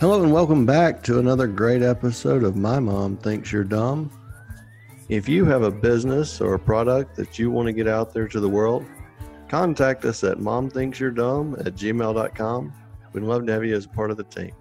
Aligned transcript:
Hello 0.00 0.22
and 0.22 0.32
welcome 0.32 0.64
back 0.64 1.02
to 1.02 1.18
another 1.18 1.46
great 1.46 1.82
episode 1.82 2.42
of 2.42 2.56
My 2.56 2.80
Mom 2.80 3.18
Thinks 3.18 3.52
You're 3.52 3.64
Dumb. 3.64 4.10
If 5.10 5.28
you 5.28 5.44
have 5.44 5.60
a 5.62 5.70
business 5.70 6.40
or 6.40 6.54
a 6.54 6.58
product 6.58 7.14
that 7.16 7.38
you 7.38 7.50
want 7.50 7.66
to 7.66 7.72
get 7.74 7.86
out 7.86 8.14
there 8.14 8.26
to 8.26 8.40
the 8.40 8.48
world, 8.48 8.86
contact 9.50 10.06
us 10.06 10.24
at 10.24 10.38
momthinksyourdumb 10.38 11.66
at 11.66 11.74
gmail.com. 11.74 12.72
We'd 13.12 13.24
love 13.24 13.44
to 13.44 13.52
have 13.52 13.62
you 13.62 13.76
as 13.76 13.86
part 13.86 14.10
of 14.10 14.16
the 14.16 14.24
team. 14.24 14.52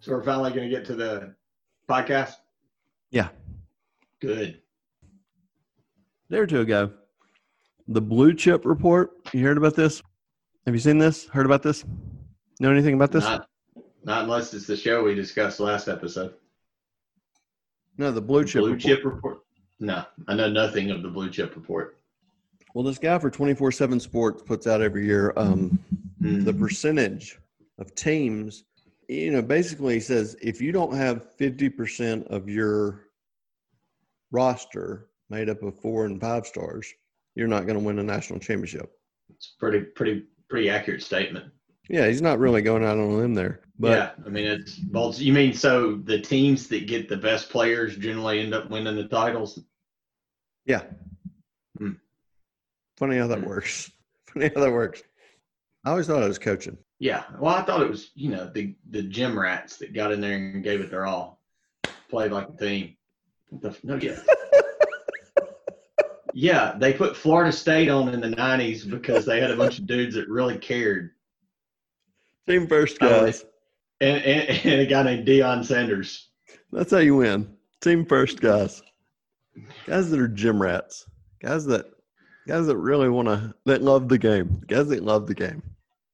So 0.00 0.10
we're 0.10 0.24
finally 0.24 0.50
going 0.50 0.68
to 0.68 0.76
get 0.76 0.84
to 0.86 0.96
the 0.96 1.36
podcast. 1.88 2.32
Yeah. 3.12 3.28
Good. 4.20 4.62
There 6.28 6.44
to 6.44 6.58
ago. 6.58 6.90
The 7.86 8.02
blue 8.02 8.34
chip 8.34 8.64
report. 8.64 9.12
You 9.32 9.44
heard 9.44 9.58
about 9.58 9.76
this? 9.76 10.02
Have 10.66 10.74
you 10.74 10.80
seen 10.80 10.98
this? 10.98 11.28
Heard 11.28 11.46
about 11.46 11.62
this? 11.62 11.84
Know 12.60 12.70
anything 12.72 12.94
about 12.94 13.12
this? 13.12 13.24
Not, 13.24 13.48
not 14.04 14.24
unless 14.24 14.52
it's 14.54 14.66
the 14.66 14.76
show 14.76 15.04
we 15.04 15.14
discussed 15.14 15.60
last 15.60 15.88
episode. 15.88 16.34
no, 17.96 18.10
the 18.10 18.20
blue 18.20 18.44
chip 18.44 18.60
blue 18.62 18.72
report. 18.72 18.80
chip 18.82 19.04
report. 19.04 19.38
No, 19.80 20.04
I 20.26 20.34
know 20.34 20.48
nothing 20.50 20.90
of 20.90 21.02
the 21.02 21.08
blue 21.08 21.30
chip 21.30 21.54
report. 21.54 21.98
Well, 22.74 22.84
this 22.84 22.98
guy 22.98 23.18
for 23.18 23.30
24 23.30 23.72
7 23.72 24.00
Sports 24.00 24.42
puts 24.42 24.66
out 24.66 24.82
every 24.82 25.06
year 25.06 25.32
um, 25.36 25.78
Hmm. 26.20 26.42
the 26.42 26.52
percentage 26.52 27.38
of 27.78 27.94
teams. 27.94 28.64
You 29.08 29.30
know, 29.30 29.40
basically, 29.42 29.94
he 29.94 30.00
says 30.00 30.36
if 30.42 30.60
you 30.60 30.72
don't 30.72 30.94
have 30.94 31.36
50% 31.38 32.26
of 32.26 32.48
your 32.48 33.04
roster 34.32 35.10
made 35.30 35.48
up 35.48 35.62
of 35.62 35.78
four 35.78 36.04
and 36.06 36.20
five 36.20 36.44
stars, 36.46 36.92
you're 37.36 37.46
not 37.48 37.66
going 37.66 37.78
to 37.78 37.84
win 37.84 38.00
a 38.00 38.02
national 38.02 38.40
championship. 38.40 38.90
It's 39.30 39.54
pretty, 39.60 39.80
pretty, 39.80 40.24
pretty 40.50 40.68
accurate 40.70 41.02
statement. 41.02 41.46
Yeah, 41.88 42.06
he's 42.06 42.20
not 42.22 42.38
really 42.38 42.62
going 42.62 42.84
out 42.84 42.98
on 42.98 43.04
a 43.04 43.08
limb 43.16 43.34
there. 43.34 43.60
But 43.78 43.90
yeah, 43.96 44.10
I 44.26 44.28
mean 44.28 44.44
it's 44.46 44.74
bold. 44.74 45.18
You 45.18 45.32
mean 45.32 45.52
so 45.54 45.96
the 45.96 46.20
teams 46.20 46.66
that 46.68 46.86
get 46.86 47.08
the 47.08 47.16
best 47.16 47.48
players 47.50 47.96
generally 47.96 48.40
end 48.40 48.54
up 48.54 48.70
winning 48.70 48.96
the 48.96 49.08
titles? 49.08 49.60
yeah. 50.66 50.82
Hmm. 51.78 51.92
Funny 52.96 53.16
how 53.16 53.26
that 53.28 53.38
Hmm. 53.40 53.46
works. 53.48 53.90
Funny 54.26 54.50
how 54.54 54.60
that 54.62 54.72
works. 54.72 55.02
I 55.84 55.90
always 55.90 56.06
thought 56.08 56.22
it 56.22 56.28
was 56.28 56.38
coaching. 56.38 56.76
Yeah. 56.98 57.22
Well, 57.38 57.54
I 57.54 57.62
thought 57.62 57.80
it 57.82 57.88
was 57.88 58.10
you 58.14 58.30
know 58.30 58.50
the 58.52 58.74
the 58.90 59.02
gym 59.02 59.38
rats 59.38 59.76
that 59.76 59.94
got 59.94 60.12
in 60.12 60.20
there 60.20 60.34
and 60.36 60.62
gave 60.64 60.80
it 60.80 60.90
their 60.90 61.06
all, 61.06 61.40
played 62.10 62.32
like 62.32 62.48
a 62.48 62.56
team. 62.56 62.96
The 63.52 63.74
no, 63.84 63.94
yeah. 63.96 64.18
Yeah, 66.34 66.76
they 66.78 66.92
put 66.92 67.16
Florida 67.16 67.50
State 67.50 67.88
on 67.88 68.10
in 68.14 68.20
the 68.20 68.28
'90s 68.28 68.88
because 68.88 69.24
they 69.24 69.40
had 69.40 69.50
a 69.50 69.56
bunch 69.56 69.78
of 69.78 69.86
dudes 69.86 70.14
that 70.14 70.28
really 70.28 70.56
cared, 70.58 71.12
Team 72.48 72.66
first, 72.66 72.98
guys. 72.98 73.44
and, 74.00 74.16
and, 74.24 74.48
and 74.64 74.80
a 74.80 74.86
guy 74.86 75.02
named 75.02 75.26
Deion 75.26 75.64
Sanders. 75.64 76.28
That's 76.72 76.90
how 76.90 76.98
you 76.98 77.16
win. 77.16 77.56
Team 77.80 78.06
first, 78.06 78.40
guys. 78.40 78.82
Guys 79.86 80.10
that 80.10 80.20
are 80.20 80.28
gym 80.28 80.60
rats. 80.60 81.06
Guys 81.40 81.66
that 81.66 81.86
guys 82.46 82.66
that 82.66 82.76
really 82.76 83.08
want 83.08 83.28
to 83.28 83.54
that 83.66 83.82
love 83.82 84.08
the 84.08 84.18
game. 84.18 84.62
Guys 84.66 84.88
that 84.88 85.02
love 85.02 85.26
the 85.26 85.34
game. 85.34 85.62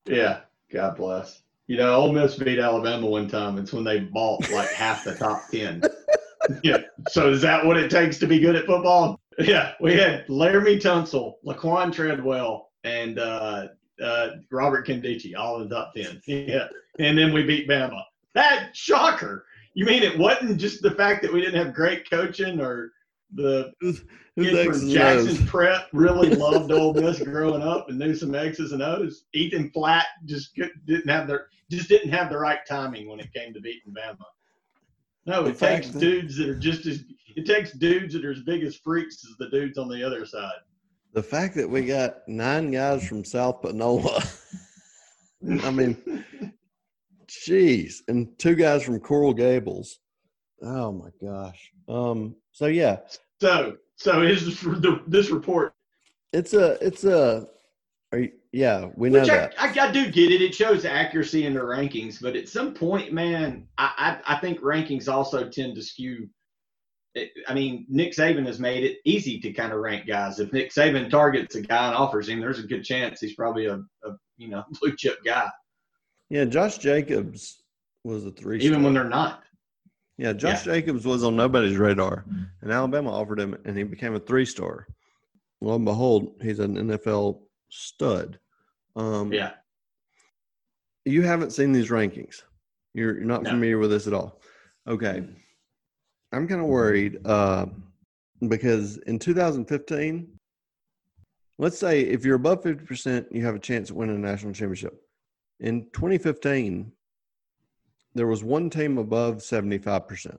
Yeah, 0.06 0.40
God 0.72 0.96
bless. 0.96 1.42
You 1.66 1.78
know, 1.78 1.94
Ole 1.94 2.12
Miss 2.12 2.34
beat 2.36 2.58
Alabama 2.58 3.06
one 3.06 3.28
time. 3.28 3.56
It's 3.58 3.72
when 3.72 3.84
they 3.84 4.00
bought 4.00 4.50
like 4.50 4.70
half 4.70 5.04
the 5.04 5.14
top 5.14 5.42
ten. 5.50 5.82
yeah. 6.62 6.78
So 7.08 7.30
is 7.30 7.40
that 7.42 7.64
what 7.64 7.76
it 7.76 7.90
takes 7.90 8.18
to 8.18 8.26
be 8.26 8.38
good 8.38 8.56
at 8.56 8.66
football? 8.66 9.20
Yeah. 9.38 9.72
We 9.80 9.94
had 9.94 10.26
Laremy 10.26 10.80
Tunsil, 10.80 11.34
Laquan 11.46 11.92
Treadwell, 11.92 12.70
and 12.84 13.18
uh, 13.18 13.68
uh, 14.04 14.28
Robert 14.50 14.86
Nkemdiche 14.86 15.36
all 15.36 15.60
in 15.60 15.68
the 15.68 15.74
top 15.74 15.94
ten. 15.94 16.20
Yeah. 16.26 16.68
And 16.98 17.18
then 17.18 17.32
we 17.32 17.42
beat 17.42 17.68
Bama. 17.68 18.02
That 18.34 18.76
shocker. 18.76 19.46
You 19.74 19.84
mean 19.86 20.02
it 20.02 20.18
wasn't 20.18 20.58
just 20.58 20.82
the 20.82 20.92
fact 20.92 21.22
that 21.22 21.32
we 21.32 21.40
didn't 21.40 21.64
have 21.64 21.74
great 21.74 22.08
coaching 22.08 22.60
or 22.60 22.92
the 23.34 23.72
Who's 23.80 24.02
kid 24.38 24.66
from 24.66 24.90
Jackson? 24.90 25.46
Prep 25.46 25.88
really 25.92 26.30
loved 26.34 26.70
Ole 26.70 26.94
Miss 26.94 27.20
growing 27.20 27.62
up 27.62 27.88
and 27.88 27.98
knew 27.98 28.14
some 28.14 28.34
X's 28.34 28.72
and 28.72 28.82
O's. 28.82 29.24
Ethan 29.32 29.70
Flat 29.70 30.06
just 30.24 30.58
didn't 30.86 31.08
have 31.08 31.26
their 31.26 31.48
just 31.70 31.88
didn't 31.88 32.10
have 32.10 32.30
the 32.30 32.38
right 32.38 32.60
timing 32.68 33.08
when 33.08 33.20
it 33.20 33.32
came 33.32 33.54
to 33.54 33.60
beating 33.60 33.92
Bama. 33.92 34.18
No, 35.26 35.44
The 35.44 35.50
it 35.50 35.58
takes 35.58 35.88
dudes 35.88 36.36
that 36.36 36.48
are 36.48 36.58
just 36.58 36.86
as 36.86 37.04
it 37.36 37.46
takes 37.46 37.72
dudes 37.72 38.14
that 38.14 38.24
are 38.24 38.32
as 38.32 38.42
big 38.42 38.62
as 38.62 38.76
freaks 38.76 39.24
as 39.24 39.36
the 39.38 39.48
dudes 39.50 39.78
on 39.78 39.88
the 39.88 40.04
other 40.04 40.26
side. 40.26 40.52
The 41.14 41.22
fact 41.22 41.54
that 41.56 41.68
we 41.68 41.86
got 41.86 42.28
nine 42.28 42.70
guys 42.70 43.06
from 43.06 43.24
South 43.24 43.62
Panola. 43.62 44.22
I 45.62 45.70
mean, 45.70 46.24
jeez, 47.28 47.94
and 48.08 48.36
two 48.38 48.54
guys 48.54 48.82
from 48.82 49.00
Coral 49.00 49.32
Gables. 49.32 49.98
Oh 50.62 50.92
my 50.92 51.10
gosh. 51.22 51.72
Um. 51.88 52.36
So 52.52 52.66
yeah, 52.66 52.98
so 53.40 53.76
so 53.96 54.22
is 54.22 54.60
the, 54.60 55.00
this 55.06 55.30
report 55.30 55.74
it's 56.34 56.52
a 56.52 56.84
it's 56.84 57.04
a. 57.04 57.46
Are 58.12 58.18
you, 58.18 58.32
yeah, 58.52 58.88
we 58.96 59.08
know 59.08 59.20
Which 59.20 59.28
that. 59.28 59.54
I, 59.58 59.68
I, 59.68 59.88
I 59.88 59.90
do 59.90 60.10
get 60.10 60.30
it. 60.30 60.42
It 60.42 60.54
shows 60.54 60.84
accuracy 60.84 61.46
in 61.46 61.54
the 61.54 61.60
rankings, 61.60 62.20
but 62.20 62.36
at 62.36 62.48
some 62.48 62.74
point, 62.74 63.12
man, 63.12 63.66
I, 63.78 64.18
I, 64.26 64.34
I 64.34 64.38
think 64.40 64.60
rankings 64.60 65.08
also 65.08 65.48
tend 65.48 65.74
to 65.76 65.82
skew. 65.82 66.28
I 67.48 67.54
mean, 67.54 67.86
Nick 67.88 68.12
Saban 68.12 68.44
has 68.46 68.58
made 68.58 68.82
it 68.84 68.98
easy 69.04 69.38
to 69.40 69.52
kind 69.52 69.72
of 69.72 69.78
rank 69.80 70.06
guys. 70.06 70.40
If 70.40 70.52
Nick 70.52 70.72
Saban 70.72 71.08
targets 71.08 71.54
a 71.54 71.60
guy 71.62 71.86
and 71.88 71.94
offers 71.96 72.28
him, 72.28 72.40
there's 72.40 72.58
a 72.58 72.66
good 72.66 72.82
chance 72.84 73.20
he's 73.20 73.34
probably 73.34 73.66
a, 73.66 73.74
a 73.76 74.10
you 74.36 74.48
know 74.48 74.64
blue 74.80 74.96
chip 74.96 75.22
guy, 75.24 75.48
Yeah, 76.30 76.44
Josh 76.44 76.78
Jacobs 76.78 77.62
was 78.02 78.24
a 78.26 78.30
three. 78.32 78.60
even 78.60 78.82
when 78.82 78.94
they're 78.94 79.04
not. 79.04 79.42
Yeah, 80.18 80.32
Josh 80.32 80.62
Jacobs 80.64 81.04
was 81.04 81.24
on 81.24 81.34
nobody's 81.36 81.76
radar, 81.76 82.24
and 82.62 82.70
Alabama 82.72 83.10
offered 83.12 83.40
him, 83.40 83.56
and 83.64 83.76
he 83.76 83.82
became 83.84 84.14
a 84.14 84.20
three 84.20 84.44
star. 84.46 84.86
Lo 85.60 85.74
and 85.76 85.84
behold, 85.84 86.34
he's 86.42 86.58
an 86.58 86.74
NFL 86.76 87.40
stud. 87.68 88.38
Um, 88.96 89.32
Yeah, 89.32 89.52
You 91.04 91.22
haven't 91.22 91.50
seen 91.52 91.72
these 91.72 91.90
rankings. 91.90 92.42
You're, 92.92 93.14
you're 93.16 93.24
not 93.24 93.42
No. 93.42 93.50
familiar 93.50 93.78
with 93.78 93.90
this 93.90 94.06
at 94.06 94.12
all. 94.12 94.40
Okay. 94.86 95.24
I'm 96.34 96.48
kind 96.48 96.60
of 96.60 96.66
worried 96.66 97.24
uh, 97.24 97.66
because 98.48 98.96
in 98.98 99.20
2015, 99.20 100.26
let's 101.58 101.78
say 101.78 102.00
if 102.00 102.24
you're 102.24 102.34
above 102.34 102.62
50%, 102.62 103.26
you 103.30 103.44
have 103.44 103.54
a 103.54 103.60
chance 103.60 103.90
of 103.90 103.96
winning 103.96 104.16
a 104.16 104.18
national 104.18 104.52
championship. 104.52 105.00
In 105.60 105.84
2015, 105.92 106.90
there 108.16 108.26
was 108.26 108.42
one 108.42 108.68
team 108.68 108.98
above 108.98 109.36
75%. 109.36 110.36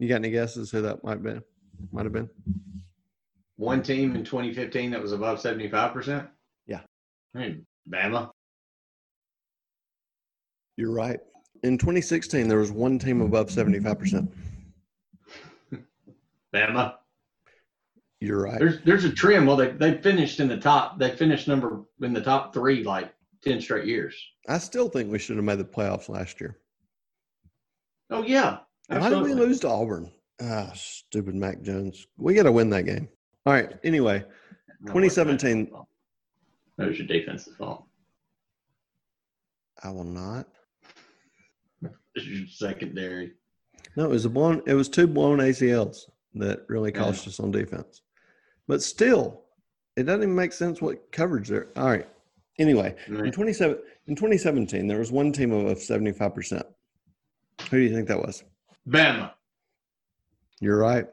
You 0.00 0.08
got 0.08 0.16
any 0.16 0.30
guesses 0.30 0.70
who 0.72 0.82
that 0.82 1.04
might 1.04 1.22
be? 1.22 1.38
Might 1.92 2.04
have 2.04 2.12
been. 2.12 2.28
one 3.56 3.82
team 3.82 4.16
in 4.16 4.24
2015 4.24 4.90
that 4.90 5.00
was 5.00 5.12
above 5.12 5.40
75 5.40 5.92
percent. 5.92 6.28
Yeah. 6.66 6.80
I 7.34 7.38
mean, 7.38 7.66
Bama. 7.88 8.30
You're 10.76 10.92
right. 10.92 11.20
In 11.62 11.76
2016, 11.76 12.48
there 12.48 12.58
was 12.58 12.72
one 12.72 12.98
team 12.98 13.20
above 13.20 13.48
75%. 13.48 14.28
Bama. 16.54 16.94
You're 18.20 18.42
right. 18.42 18.58
There's 18.58 18.82
there's 18.82 19.04
a 19.04 19.10
trend. 19.12 19.46
Well, 19.46 19.56
they 19.56 19.70
they 19.70 19.96
finished 19.98 20.40
in 20.40 20.48
the 20.48 20.58
top. 20.58 20.98
They 20.98 21.10
finished 21.16 21.48
number 21.48 21.82
in 22.02 22.12
the 22.12 22.20
top 22.20 22.52
three 22.52 22.84
like 22.84 23.14
ten 23.42 23.60
straight 23.62 23.86
years. 23.86 24.14
I 24.46 24.58
still 24.58 24.88
think 24.90 25.10
we 25.10 25.18
should 25.18 25.36
have 25.36 25.44
made 25.44 25.58
the 25.58 25.64
playoffs 25.64 26.10
last 26.10 26.38
year. 26.38 26.58
Oh 28.10 28.22
yeah, 28.22 28.58
Why 28.88 29.08
did 29.08 29.22
we 29.22 29.32
lose 29.32 29.60
to 29.60 29.68
Auburn? 29.68 30.10
Ah, 30.42 30.70
stupid 30.74 31.34
Mac 31.34 31.62
Jones. 31.62 32.06
We 32.18 32.34
got 32.34 32.42
to 32.42 32.52
win 32.52 32.68
that 32.70 32.84
game. 32.84 33.08
All 33.46 33.54
right. 33.54 33.72
Anyway, 33.84 34.18
No, 34.80 34.92
it 34.92 35.08
2017. 35.08 35.68
my. 35.72 35.80
That 36.76 36.88
was 36.88 36.98
your 36.98 37.06
defense's 37.06 37.56
fault. 37.56 37.84
I 39.82 39.90
will 39.90 40.04
not. 40.04 40.46
This 42.20 42.28
is 42.28 42.38
your 42.40 42.48
secondary. 42.48 43.32
No, 43.96 44.04
it 44.04 44.10
was 44.10 44.24
a 44.24 44.30
blown. 44.30 44.62
It 44.66 44.74
was 44.74 44.88
two 44.88 45.06
blown 45.06 45.38
ACLs 45.38 46.10
that 46.34 46.64
really 46.68 46.92
Yeah. 46.92 46.98
cost 47.00 47.26
us 47.26 47.40
on 47.40 47.50
defense. 47.50 48.02
But 48.68 48.82
still, 48.82 49.44
it 49.96 50.04
doesn't 50.04 50.22
even 50.22 50.34
make 50.34 50.52
sense 50.52 50.80
what 50.80 51.10
coverage 51.12 51.48
there. 51.48 51.68
All 51.76 51.86
right. 51.88 52.08
Anyway, 52.58 52.94
in 53.08 53.32
27 53.32 53.78
in 54.06 54.14
2017, 54.16 54.86
there 54.86 54.98
was 54.98 55.10
one 55.10 55.32
team 55.32 55.52
of 55.52 55.78
75 55.78 56.34
percent. 56.34 56.66
Who 57.70 57.78
do 57.78 57.82
you 57.82 57.94
think 57.94 58.08
that 58.08 58.20
was? 58.20 58.44
Bama. 58.88 59.32
You're 60.60 60.78
right. 60.78 61.06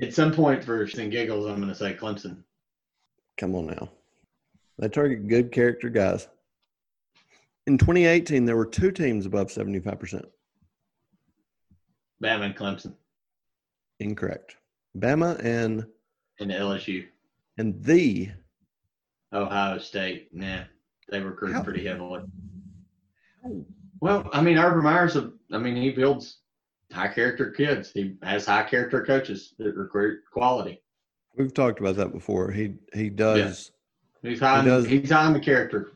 At 0.00 0.14
some 0.14 0.32
point, 0.32 0.64
for 0.64 0.82
and 0.82 1.10
giggles, 1.12 1.46
I'm 1.46 1.56
going 1.56 1.68
to 1.68 1.74
say 1.74 1.94
Clemson. 1.94 2.42
Come 3.36 3.54
on 3.54 3.66
now. 3.66 3.90
They 4.78 4.88
target 4.88 5.28
good 5.28 5.52
character 5.52 5.90
guys. 5.90 6.28
In 7.66 7.78
2018, 7.78 8.44
there 8.44 8.56
were 8.56 8.66
two 8.66 8.90
teams 8.90 9.26
above 9.26 9.48
75%. 9.48 10.24
Bama 12.22 12.46
and 12.46 12.56
Clemson 12.56 12.94
Incorrect. 14.00 14.56
Bama 14.98 15.38
and 15.44 15.86
and 16.38 16.50
LSU. 16.50 17.06
and 17.58 17.82
the 17.82 18.30
Ohio 19.32 19.78
State. 19.78 20.28
Nah, 20.34 20.64
they 21.10 21.20
recruit 21.20 21.52
How- 21.52 21.62
pretty 21.62 21.84
heavily. 21.86 22.22
Well, 24.00 24.28
I 24.32 24.42
mean, 24.42 24.58
Urban 24.58 24.82
Meyer's 24.84 25.16
a, 25.16 25.32
I 25.52 25.58
mean, 25.58 25.76
he 25.76 25.90
builds 25.90 26.38
high 26.92 27.08
character 27.08 27.50
kids. 27.50 27.90
He 27.92 28.16
has 28.22 28.44
high 28.46 28.64
character 28.64 29.04
coaches 29.04 29.54
that 29.58 29.74
recruit 29.76 30.20
quality. 30.32 30.82
We've 31.36 31.54
talked 31.54 31.80
about 31.80 31.96
that 31.96 32.12
before. 32.12 32.50
He 32.50 32.74
he 32.92 33.08
does. 33.08 33.72
He's 34.22 34.40
high. 34.40 34.60
He 34.62 34.68
does- 34.68 34.86
he's 34.86 35.10
high 35.10 35.26
in 35.26 35.32
the 35.32 35.40
character. 35.40 35.92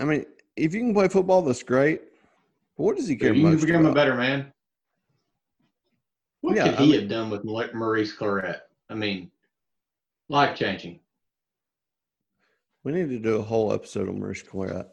I 0.00 0.04
mean, 0.04 0.24
if 0.56 0.72
you 0.74 0.80
can 0.80 0.94
play 0.94 1.08
football, 1.08 1.42
that's 1.42 1.62
great. 1.62 2.00
But 2.76 2.82
what 2.84 2.96
does 2.96 3.06
he 3.08 3.16
care 3.16 3.30
about? 3.30 3.36
You 3.36 3.42
can 3.44 3.52
most 3.52 3.66
become 3.66 3.86
a 3.86 3.92
better 3.94 4.14
man. 4.14 4.52
What 6.44 6.56
Yeah, 6.56 6.64
could 6.64 6.74
I 6.74 6.82
he 6.82 6.90
mean- 6.90 7.00
have 7.00 7.08
done 7.08 7.30
with 7.30 7.42
Maurice 7.42 8.14
Clarett? 8.14 8.60
I 8.90 8.94
mean, 8.94 9.30
life 10.28 10.58
changing. 10.58 11.00
We 12.82 12.92
need 12.92 13.08
to 13.08 13.18
do 13.18 13.36
a 13.36 13.42
whole 13.42 13.72
episode 13.72 14.10
on 14.10 14.20
Maurice 14.20 14.42
Clarett. 14.42 14.88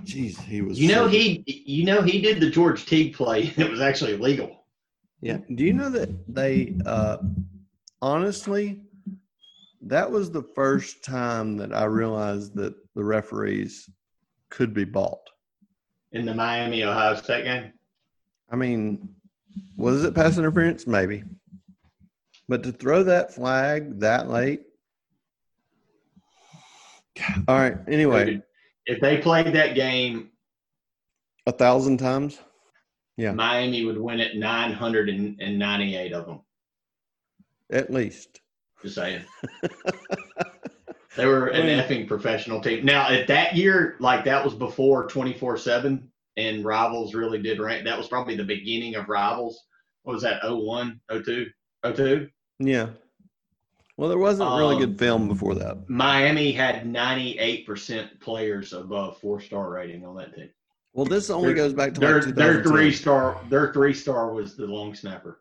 Jeez, 0.00 0.40
he 0.42 0.62
was. 0.62 0.76
You 0.80 0.88
know 0.88 1.04
so- 1.04 1.10
he, 1.10 1.44
you 1.46 1.84
know 1.84 2.02
he 2.02 2.20
did 2.20 2.40
the 2.40 2.50
George 2.50 2.84
Teague 2.84 3.14
play, 3.14 3.42
it 3.56 3.70
was 3.70 3.80
actually 3.80 4.16
legal. 4.16 4.64
Yeah. 5.20 5.38
Do 5.54 5.62
you 5.64 5.72
know 5.72 5.88
that 5.88 6.08
they 6.34 6.74
uh 6.84 7.18
honestly 8.02 8.80
that 9.82 10.10
was 10.10 10.32
the 10.32 10.42
first 10.42 11.04
time 11.04 11.56
that 11.58 11.72
I 11.72 11.84
realized 11.84 12.56
that 12.56 12.74
the 12.96 13.04
referees 13.04 13.88
could 14.50 14.74
be 14.74 14.84
bought. 14.84 15.30
in 16.10 16.26
the 16.26 16.34
Miami 16.34 16.82
Ohio 16.82 17.14
State 17.14 17.44
game. 17.44 17.72
I 18.50 18.56
mean, 18.56 19.08
was 19.76 20.04
it 20.04 20.14
pass 20.14 20.38
interference? 20.38 20.86
Maybe. 20.86 21.24
But 22.48 22.62
to 22.62 22.72
throw 22.72 23.02
that 23.04 23.34
flag 23.34 24.00
that 24.00 24.28
late. 24.28 24.62
All 27.48 27.58
right. 27.58 27.76
Anyway, 27.88 28.40
if 28.86 29.00
they 29.00 29.18
played 29.18 29.54
that 29.54 29.74
game, 29.74 30.30
a 31.46 31.52
thousand 31.52 31.98
times. 31.98 32.38
Yeah. 33.16 33.32
Miami 33.32 33.84
would 33.86 33.98
win 33.98 34.20
it 34.20 34.36
998 34.36 36.12
of 36.12 36.26
them. 36.26 36.40
At 37.72 37.90
least. 37.90 38.40
Just 38.82 38.96
saying. 38.96 39.24
They 41.16 41.24
were 41.24 41.48
an 41.48 41.66
effing 41.66 42.06
professional 42.06 42.60
team. 42.60 42.84
Now, 42.84 43.08
at 43.08 43.26
that 43.28 43.56
year, 43.56 43.96
like 44.00 44.24
that 44.26 44.44
was 44.44 44.54
before 44.54 45.06
24 45.08 45.56
7, 45.56 46.10
and 46.36 46.64
Rivals 46.64 47.14
really 47.14 47.40
did 47.40 47.58
rank. 47.60 47.84
That 47.84 47.96
was 47.98 48.08
probably 48.08 48.36
the 48.36 48.44
beginning 48.44 48.94
of 48.96 49.08
Rivals. 49.08 49.64
What 50.02 50.14
was 50.14 50.22
that, 50.22 50.40
01, 50.44 51.00
02, 51.10 51.46
02? 51.94 52.28
Yeah. 52.58 52.90
Well, 53.96 54.08
there 54.10 54.18
wasn't 54.18 54.50
really 54.50 54.74
Um, 54.74 54.80
good 54.80 54.98
film 54.98 55.26
before 55.28 55.54
that. 55.54 55.88
Miami 55.88 56.52
had 56.52 56.84
98% 56.86 58.20
players 58.20 58.72
above 58.74 59.18
four 59.18 59.40
star 59.40 59.70
rating 59.70 60.04
on 60.04 60.16
that 60.16 60.34
team. 60.34 60.50
Well, 60.92 61.06
this 61.06 61.30
only 61.30 61.48
their- 61.48 61.56
goes 61.56 61.72
back 61.72 61.94
to 61.94 62.00
Their, 62.00 62.22
like 62.22 62.34
their 62.34 62.62
three 62.62 62.92
star 62.92 63.42
their 63.48 63.72
three 63.72 63.94
star 63.94 64.32
was 64.32 64.54
the 64.56 64.66
long 64.66 64.94
snapper. 64.94 65.40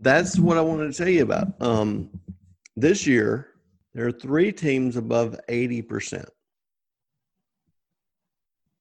That's 0.00 0.38
what 0.38 0.56
I 0.56 0.62
wanted 0.62 0.92
to 0.92 0.98
tell 0.98 1.08
you 1.08 1.22
about. 1.22 1.60
Um, 1.62 2.10
this 2.76 3.06
year, 3.06 3.48
there 3.94 4.06
are 4.06 4.12
three 4.12 4.52
teams 4.52 4.96
above 4.96 5.38
80%. 5.48 6.24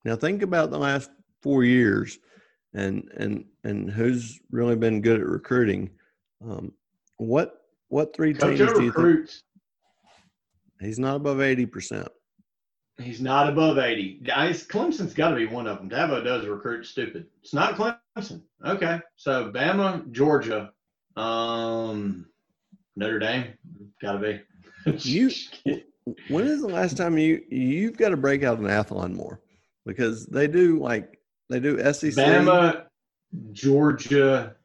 Now, 0.03 0.15
think 0.15 0.41
about 0.41 0.71
the 0.71 0.79
last 0.79 1.11
four 1.41 1.63
years 1.63 2.19
and, 2.73 3.09
and, 3.17 3.45
and 3.63 3.89
who's 3.89 4.39
really 4.51 4.75
been 4.75 5.01
good 5.01 5.19
at 5.19 5.27
recruiting. 5.27 5.89
Um, 6.43 6.71
what, 7.17 7.61
what 7.89 8.15
three 8.15 8.33
Coach 8.33 8.57
teams 8.57 8.73
do 8.73 8.83
you 8.83 8.91
think? 8.91 9.29
He's 10.79 10.97
not 10.99 11.17
above 11.17 11.37
80%. 11.37 12.07
He's 12.99 13.21
not 13.21 13.49
above 13.49 13.77
80. 13.77 14.21
Guys, 14.23 14.65
Clemson's 14.65 15.13
got 15.13 15.29
to 15.29 15.35
be 15.35 15.45
one 15.45 15.67
of 15.67 15.77
them. 15.77 15.89
Dabo 15.89 16.23
does 16.23 16.45
recruit 16.45 16.85
stupid. 16.85 17.27
It's 17.41 17.53
not 17.53 17.75
Clemson. 17.75 18.41
Okay. 18.65 18.99
So 19.15 19.51
Bama, 19.51 20.09
Georgia, 20.11 20.71
um, 21.15 22.25
Notre 22.95 23.19
Dame, 23.19 23.53
got 24.01 24.13
to 24.13 24.19
be. 24.19 24.41
You, 25.03 25.29
when 26.29 26.47
is 26.47 26.61
the 26.61 26.67
last 26.67 26.97
time 26.97 27.17
you, 27.17 27.43
you've 27.49 27.97
got 27.97 28.09
to 28.09 28.17
break 28.17 28.43
out 28.43 28.57
an 28.57 28.65
athlon 28.65 29.13
more 29.13 29.39
because 29.85 30.25
they 30.25 30.47
do 30.47 30.79
like, 30.79 31.19
they 31.51 31.59
do 31.59 31.77
SEC. 31.93 32.13
Bama, 32.13 32.85
Georgia. 33.51 34.55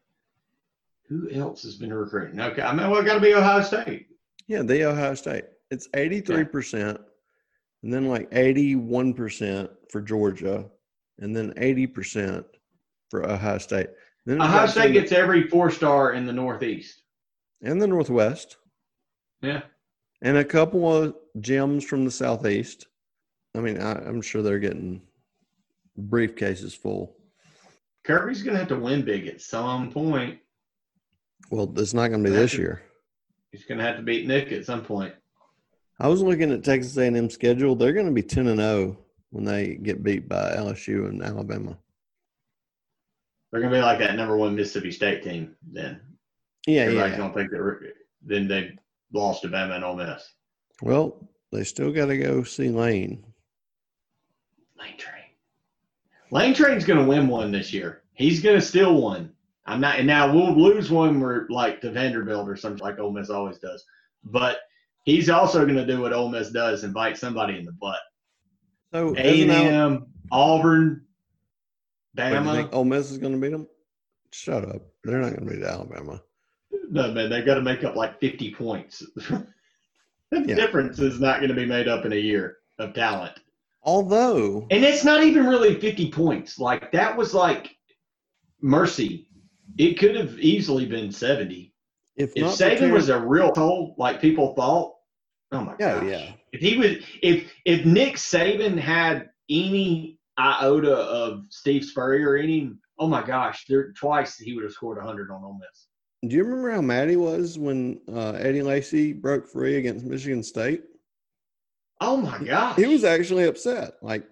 Who 1.09 1.31
else 1.31 1.63
has 1.63 1.77
been 1.77 1.93
recruiting? 1.93 2.41
Okay. 2.41 2.63
I 2.63 2.73
mean, 2.75 2.91
well, 2.91 3.03
got 3.03 3.15
to 3.15 3.21
be 3.21 3.35
Ohio 3.35 3.63
State. 3.63 4.09
Yeah, 4.49 4.63
the 4.63 4.85
Ohio 4.85 5.15
State. 5.15 5.45
It's 5.71 5.89
83%, 5.89 6.99
and 7.83 7.93
then 7.93 8.07
like 8.07 8.31
81% 8.31 9.69
for 9.91 10.01
Georgia, 10.01 10.67
and 11.19 11.35
then 11.35 11.53
80% 11.55 12.45
for 13.11 13.29
Ohio 13.29 13.59
State. 13.59 13.89
Then 14.25 14.41
Ohio 14.41 14.67
State 14.67 14.93
gets 14.93 15.13
every 15.13 15.49
four 15.49 15.71
star 15.71 16.13
in 16.13 16.27
the 16.27 16.33
Northeast. 16.33 17.03
and 17.63 17.81
the 17.83 17.87
Northwest, 17.87 18.57
Yeah. 19.43 19.63
and 20.23 20.37
a 20.37 20.45
couple 20.45 20.93
of 20.95 21.17
gems 21.41 21.85
from 21.85 22.05
the 22.05 22.11
Southeast. 22.11 22.87
I 23.57 23.61
mean, 23.61 23.81
I, 23.81 23.93
I'm 23.93 24.21
sure 24.23 24.43
they're 24.43 24.59
getting 24.59 25.01
briefcases 26.01 26.77
full. 26.77 27.17
Kirby's 28.05 28.43
going 28.43 28.55
to 28.55 28.61
have 28.61 28.69
to 28.69 28.77
win 28.79 29.03
big 29.03 29.27
at 29.27 29.41
some 29.41 29.91
point. 29.91 30.39
Well, 31.51 31.73
it's 31.77 31.95
not 31.95 32.09
going 32.09 32.23
to 32.23 32.31
be 32.31 32.37
this 32.37 32.55
year. 32.55 32.83
He's 33.51 33.65
going 33.65 33.79
to 33.79 33.85
have 33.85 33.97
to 33.97 34.03
beat 34.03 34.27
Nick 34.27 34.53
at 34.53 34.65
some 34.65 34.85
point. 34.85 35.15
I 35.99 36.09
was 36.09 36.23
looking 36.23 36.53
at 36.53 36.63
Texas 36.63 36.97
A&M 36.97 37.31
schedule. 37.31 37.75
They're 37.75 37.93
going 37.93 38.07
to 38.07 38.13
be 38.13 38.23
10 38.23 38.49
and 38.49 38.61
0 38.61 38.99
when 39.31 39.45
they 39.45 39.75
get 39.75 40.03
beat 40.03 40.29
by 40.29 40.55
LSU 40.57 41.09
and 41.09 41.23
Alabama. 41.23 41.77
They're 43.51 43.61
going 43.61 43.73
to 43.73 43.79
be 43.79 43.83
like 43.83 43.99
that 44.01 44.17
number 44.17 44.37
one 44.37 44.55
Mississippi 44.55 44.93
State 44.93 45.23
team 45.23 45.57
then. 45.73 46.01
Yeah, 46.67 46.83
Everybody's 46.83 47.13
yeah. 47.13 47.19
going 47.19 47.33
to 47.33 47.39
think 47.39 47.51
that 47.51 47.93
then 48.23 48.49
they 48.49 48.77
lost 49.13 49.43
to 49.43 49.49
Bama 49.49 49.77
and 49.77 49.85
Ole 49.85 49.97
Miss. 49.97 50.35
Well, 50.83 51.29
they 51.53 51.65
still 51.65 51.93
got 51.93 52.07
to 52.07 52.19
go 52.19 52.43
see 52.43 52.69
Lane. 52.69 53.25
Lane 54.79 54.99
Train. 54.99 55.16
Lane 56.37 56.53
Train's 56.53 56.85
going 56.85 56.99
to 56.99 57.07
win 57.07 57.29
one 57.29 57.51
this 57.51 57.73
year. 57.73 58.03
He's 58.13 58.43
going 58.43 58.61
to 58.61 58.65
steal 58.65 59.01
one. 59.01 59.33
I'm 59.65 59.81
not, 59.81 59.97
and 59.97 60.07
now 60.07 60.31
we'll 60.31 60.55
lose 60.55 60.91
one 60.91 61.19
where 61.19 61.47
like 61.49 61.81
to 61.81 61.91
Vanderbilt 61.91 62.47
or 62.47 62.57
something 62.57 62.83
like 62.85 62.99
Ole 62.99 63.11
Miss 63.11 63.31
always 63.31 63.57
does. 63.59 63.83
But 64.23 64.59
he's 65.05 65.31
also 65.31 65.65
going 65.65 65.77
to 65.77 65.87
do 65.87 66.03
what 66.03 66.13
Ole 66.13 66.29
Miss 66.29 66.51
does 66.51 66.85
and 66.85 66.93
bite 66.93 67.17
somebody 67.17 67.59
in 67.59 67.65
the 67.65 67.73
butt. 67.73 68.01
So 68.93 69.15
A 69.17 69.43
and 69.43 69.51
M, 69.51 70.07
Auburn, 70.31 71.07
Wait, 72.19 72.29
you 72.29 72.35
think 72.35 72.71
Bama. 72.71 72.75
Ole 72.75 72.85
Miss 72.85 73.11
is 73.11 73.17
going 73.17 73.33
to 73.33 73.41
beat 73.41 73.53
them? 73.53 73.67
Shut 74.31 74.63
up. 74.69 74.83
They're 75.05 75.19
not 75.19 75.35
going 75.35 75.49
to 75.49 75.55
beat 75.57 75.65
Alabama. 75.65 76.21
No 76.91 77.13
man, 77.13 77.31
they've 77.31 77.47
got 77.47 77.55
to 77.55 77.63
make 77.63 77.83
up 77.83 77.97
like 77.97 78.21
50 78.21 78.55
points. 78.55 79.03
the 79.17 79.47
Yeah. 80.33 80.55
difference 80.55 80.99
is 80.99 81.19
not 81.19 81.39
going 81.39 81.49
to 81.49 81.57
be 81.57 81.65
made 81.65 81.89
up 81.89 82.05
in 82.05 82.13
a 82.13 82.17
year 82.17 82.59
of 82.79 82.93
talent. 82.93 83.41
Although, 83.87 84.67
And 84.71 84.85
it's 84.85 85.05
not 85.05 85.23
even 85.23 85.47
really 85.47 85.79
50 85.81 86.11
points. 86.11 86.59
Like 86.59 86.91
that 86.93 87.17
was 87.17 87.33
like 87.33 87.71
mercy. 88.61 89.29
It 89.79 89.99
could 89.99 90.17
have 90.17 90.39
easily 90.39 90.87
been 90.87 91.11
70. 91.13 91.73
if, 92.17 92.33
If 92.35 92.47
Saban 92.47 92.79
Terry- 92.79 92.91
was 92.93 93.09
a 93.09 93.21
real 93.21 93.53
toll, 93.53 93.95
like 93.99 94.21
people 94.21 94.55
thought, 94.55 94.95
oh 95.53 95.61
my 95.61 95.75
Yeah, 95.79 96.01
gosh. 96.01 96.09
yeah. 96.11 96.33
If 96.53 96.61
he 96.61 96.77
was 96.79 96.97
if 97.23 97.53
if 97.65 97.85
Nick 97.85 98.15
Saban 98.17 98.79
had 98.79 99.29
any 99.51 100.19
iota 100.39 100.95
of 100.97 101.45
Steve 101.51 101.85
Spurrier 101.85 102.37
in 102.39 102.49
him, 102.49 102.81
oh 102.99 103.07
my 103.07 103.23
gosh, 103.25 103.65
there 103.69 103.93
twice 103.93 104.37
he 104.37 104.55
would 104.55 104.65
have 104.65 104.73
scored 104.73 104.97
100 104.99 105.31
on 105.31 105.45
Ole 105.45 105.59
Miss. 105.61 105.87
do 106.29 106.35
you 106.37 106.43
remember 106.45 106.71
how 106.73 106.81
mad 106.81 107.09
he 107.11 107.17
was 107.17 107.59
when 107.59 108.01
uh, 108.13 108.33
Eddie 108.33 108.63
Lacy 108.63 109.13
broke 109.13 109.47
free 109.47 109.77
against 109.77 110.05
Michigan 110.07 110.43
State? 110.43 110.83
Oh 112.01 112.17
my 112.17 112.39
gosh. 112.39 112.77
He 112.77 112.87
was 112.87 113.05
actually 113.05 113.45
upset. 113.45 113.95
Like, 114.03 114.29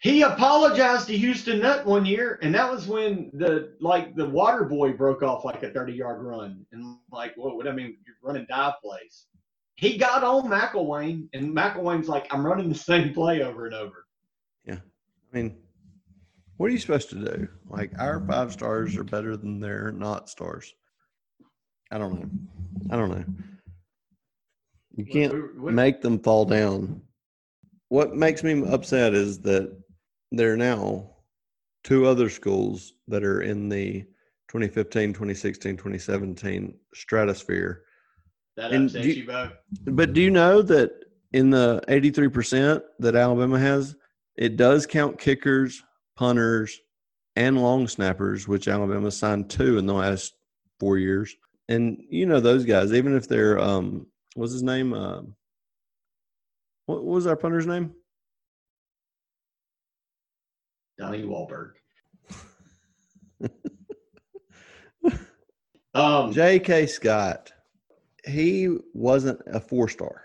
He 0.00 0.22
apologized 0.22 1.06
to 1.08 1.16
Houston 1.16 1.60
Nutt 1.60 1.86
one 1.86 2.04
year, 2.04 2.38
and 2.42 2.54
that 2.54 2.70
was 2.70 2.86
when 2.86 3.30
the 3.34 3.74
like 3.80 4.14
the 4.14 4.28
water 4.28 4.64
boy 4.64 4.92
broke 4.92 5.22
off 5.22 5.44
like 5.44 5.62
a 5.62 5.70
30 5.70 5.92
yard 5.94 6.22
run. 6.22 6.66
And 6.72 6.98
like, 7.10 7.32
what 7.36 7.56
would 7.56 7.66
I 7.66 7.72
mean? 7.72 7.96
You're 8.06 8.16
running 8.22 8.46
dive 8.48 8.74
plays. 8.82 9.26
He 9.76 9.98
got 9.98 10.24
on 10.24 10.48
McElwain, 10.48 11.28
and 11.34 11.54
McElwain's 11.54 12.08
like, 12.08 12.26
I'm 12.32 12.44
running 12.44 12.68
the 12.68 12.74
same 12.74 13.12
play 13.12 13.42
over 13.42 13.66
and 13.66 13.74
over. 13.74 14.06
Yeah. 14.64 14.78
I 15.32 15.36
mean, 15.36 15.56
what 16.56 16.68
are 16.68 16.72
you 16.72 16.78
supposed 16.78 17.10
to 17.10 17.16
do? 17.16 17.48
Like, 17.68 17.92
our 17.98 18.24
five 18.26 18.52
stars 18.52 18.96
are 18.96 19.04
better 19.04 19.36
than 19.36 19.60
their 19.60 19.92
not 19.92 20.30
stars. 20.30 20.74
I 21.90 21.98
don't 21.98 22.14
know. 22.14 22.30
I 22.90 22.96
don't 22.96 23.10
know. 23.10 23.24
You 24.96 25.04
can't 25.04 25.56
make 25.58 26.00
them 26.00 26.18
fall 26.18 26.46
down. 26.46 27.02
What 27.96 28.14
makes 28.14 28.44
me 28.44 28.62
upset 28.68 29.14
is 29.14 29.38
that 29.38 29.74
there 30.30 30.52
are 30.52 30.56
now 30.58 31.12
two 31.82 32.04
other 32.04 32.28
schools 32.28 32.92
that 33.08 33.24
are 33.24 33.40
in 33.40 33.70
the 33.70 34.02
2015, 34.48 35.14
2016, 35.14 35.78
2017 35.78 36.74
stratosphere. 36.92 37.84
that 38.58 38.72
and 38.72 38.90
upsets 38.90 39.06
you, 39.06 39.12
you-. 39.22 39.60
But 39.86 40.12
do 40.12 40.20
you 40.20 40.30
know 40.30 40.60
that 40.60 40.90
in 41.32 41.48
the 41.48 41.80
83% 41.88 42.82
that 42.98 43.16
Alabama 43.16 43.58
has, 43.58 43.96
it 44.36 44.58
does 44.58 44.84
count 44.84 45.18
kickers, 45.18 45.82
punters, 46.16 46.78
and 47.34 47.62
long 47.62 47.88
snappers, 47.88 48.46
which 48.46 48.68
Alabama 48.68 49.10
signed 49.10 49.48
two 49.48 49.78
in 49.78 49.86
the 49.86 49.94
last 49.94 50.34
four 50.78 50.98
years. 50.98 51.34
And 51.70 52.04
you 52.10 52.26
know 52.26 52.40
those 52.40 52.66
guys, 52.66 52.92
even 52.92 53.16
if 53.16 53.26
they're 53.26 53.58
um, 53.58 54.06
what's 54.34 54.52
his 54.52 54.62
name? 54.62 54.92
Uh, 54.92 55.22
what, 56.86 57.04
was 57.04 57.26
our 57.26 57.36
punter's 57.36 57.66
name? 57.66 57.92
Donnie 60.98 61.24
Wahlberg. 61.24 61.72
um, 65.94 66.32
J.K. 66.32 66.86
Scott. 66.86 67.52
He 68.24 68.76
wasn't 68.94 69.40
a 69.46 69.60
four 69.60 69.88
star. 69.88 70.22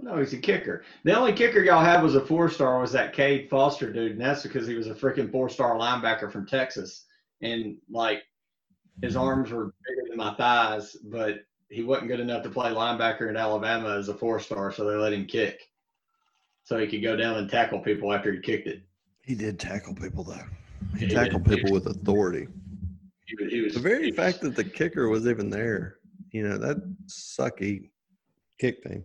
no, 0.00 0.18
he's 0.18 0.32
a 0.32 0.38
kicker. 0.38 0.82
The 1.04 1.16
only 1.16 1.32
kicker 1.32 1.62
y'all 1.62 1.84
had 1.84 2.02
was 2.02 2.16
a 2.16 2.24
four 2.24 2.48
star 2.50 2.80
was 2.80 2.90
that 2.92 3.12
Cade 3.12 3.48
Foster 3.50 3.92
dude, 3.92 4.12
and 4.12 4.20
that's 4.20 4.42
because 4.42 4.66
he 4.66 4.74
was 4.74 4.88
a 4.88 4.94
freaking 4.94 5.30
four 5.30 5.48
star 5.48 5.76
linebacker 5.76 6.32
from 6.32 6.46
Texas, 6.46 7.04
and 7.42 7.76
like 7.90 8.22
his 9.02 9.14
arms 9.14 9.50
were 9.50 9.74
bigger 9.86 10.08
than 10.08 10.16
my 10.16 10.34
thighs, 10.34 10.96
but 11.04 11.44
he 11.72 11.82
wasn't 11.82 12.08
good 12.08 12.20
enough 12.20 12.42
to 12.42 12.50
play 12.50 12.70
linebacker 12.70 13.28
in 13.30 13.36
Alabama 13.36 13.96
as 13.96 14.08
a 14.08 14.14
four 14.14 14.38
star, 14.38 14.70
so 14.72 14.84
they 14.84 14.94
let 14.96 15.12
him 15.12 15.24
kick, 15.26 15.70
so 16.64 16.78
he 16.78 16.86
could 16.86 17.02
go 17.02 17.16
down 17.16 17.36
and 17.36 17.48
tackle 17.50 17.80
people 17.80 18.12
after 18.12 18.32
he 18.32 18.40
kicked 18.40 18.66
it. 18.66 18.82
He 19.22 19.34
did 19.34 19.58
tackle 19.58 19.94
people 19.94 20.24
though. 20.24 20.44
He 20.98 21.06
He 21.06 21.14
tackled 21.14 21.44
did. 21.44 21.56
people 21.56 21.72
with 21.72 21.86
authority. 21.86 22.46
He 23.26 23.42
was, 23.42 23.52
he 23.52 23.60
was 23.62 23.74
The 23.74 23.80
very 23.80 24.08
was- 24.08 24.16
fact 24.16 24.40
that 24.42 24.54
the 24.54 24.64
kicker 24.64 25.08
was 25.08 25.26
even 25.26 25.48
there, 25.48 25.96
you 26.32 26.46
know, 26.46 26.58
that 26.58 26.76
sucky 27.06 27.90
kick 28.58 28.82
team, 28.82 29.04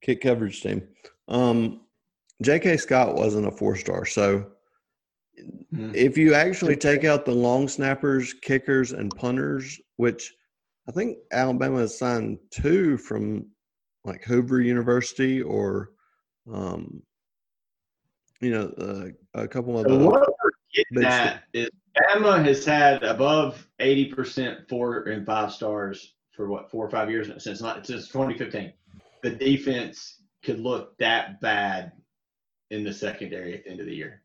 kick 0.00 0.22
coverage 0.22 0.62
team. 0.62 0.82
Um, 1.28 1.82
J.K. 2.40 2.76
Scott 2.78 3.14
wasn't 3.14 3.46
a 3.46 3.50
four 3.52 3.76
star. 3.76 4.04
So 4.06 4.50
Mhm. 5.72 5.94
if 5.94 6.18
you 6.18 6.34
actually 6.34 6.76
take 6.76 7.04
out 7.04 7.24
the 7.24 7.34
long 7.34 7.68
snappers, 7.68 8.32
kickers, 8.34 8.92
and 8.92 9.14
punters, 9.14 9.80
which 9.96 10.34
I 10.88 10.92
think 10.92 11.18
Alabama 11.32 11.78
has 11.78 11.98
signed 11.98 12.38
two 12.50 12.96
from 12.96 13.46
like 14.04 14.24
Hoover 14.24 14.60
University 14.60 15.40
or, 15.40 15.90
um, 16.52 17.02
you 18.40 18.50
know, 18.50 18.72
uh, 18.78 19.40
a 19.40 19.46
couple 19.46 19.78
of 19.78 19.86
So 19.86 19.98
what 19.98 20.28
we're 20.42 20.50
getting 20.74 21.04
at 21.08 21.44
is 21.52 21.70
Bama 21.96 22.44
has 22.44 22.64
had 22.64 23.04
above 23.04 23.68
eighty 23.78 24.06
percent 24.06 24.68
four 24.68 25.04
and 25.04 25.24
five 25.24 25.52
stars 25.52 26.14
for 26.32 26.48
what 26.48 26.70
four 26.70 26.84
or 26.84 26.90
five 26.90 27.10
years 27.10 27.30
since 27.42 27.60
not 27.60 27.86
since 27.86 28.08
2015. 28.08 28.72
The 29.22 29.30
defense 29.30 30.22
could 30.42 30.58
look 30.58 30.98
that 30.98 31.40
bad 31.40 31.92
in 32.70 32.82
the 32.82 32.92
secondary 32.92 33.54
at 33.54 33.64
the 33.64 33.70
end 33.70 33.80
of 33.80 33.86
the 33.86 33.94
year 33.94 34.22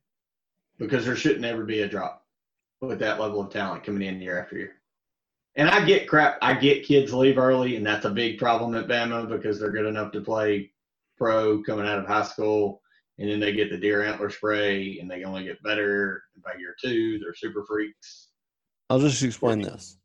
because 0.79 1.05
there 1.05 1.15
should 1.15 1.39
never 1.39 1.65
be 1.65 1.81
a 1.81 1.87
drop 1.87 2.25
with 2.81 2.99
that 2.99 3.19
level 3.19 3.41
of 3.41 3.51
talent 3.51 3.83
coming 3.83 4.07
in 4.07 4.21
year 4.21 4.41
after 4.41 4.57
year. 4.57 4.76
And 5.57 5.69
I 5.69 5.83
get 5.83 6.07
crap. 6.07 6.37
I 6.41 6.53
get 6.53 6.85
kids 6.85 7.13
leave 7.13 7.37
early, 7.37 7.75
and 7.75 7.85
that's 7.85 8.05
a 8.05 8.11
big 8.11 8.37
problem 8.37 8.75
at 8.75 8.87
Bama 8.87 9.27
because 9.27 9.59
they're 9.59 9.71
good 9.71 9.87
enough 9.87 10.11
to 10.13 10.21
play 10.21 10.71
pro 11.17 11.61
coming 11.63 11.87
out 11.87 11.99
of 11.99 12.05
high 12.05 12.23
school 12.23 12.81
and 13.19 13.29
then 13.29 13.39
they 13.39 13.51
get 13.51 13.69
the 13.69 13.77
deer 13.77 14.03
antler 14.03 14.29
spray 14.29 14.99
and 14.99 15.09
they 15.09 15.23
only 15.23 15.43
get 15.43 15.61
better 15.63 16.23
by 16.43 16.51
year 16.59 16.75
two 16.81 17.19
they're 17.19 17.33
super 17.33 17.63
freaks 17.65 18.29
I'll 18.89 18.99
just 18.99 19.23
explain 19.23 19.61
this. 19.61 19.97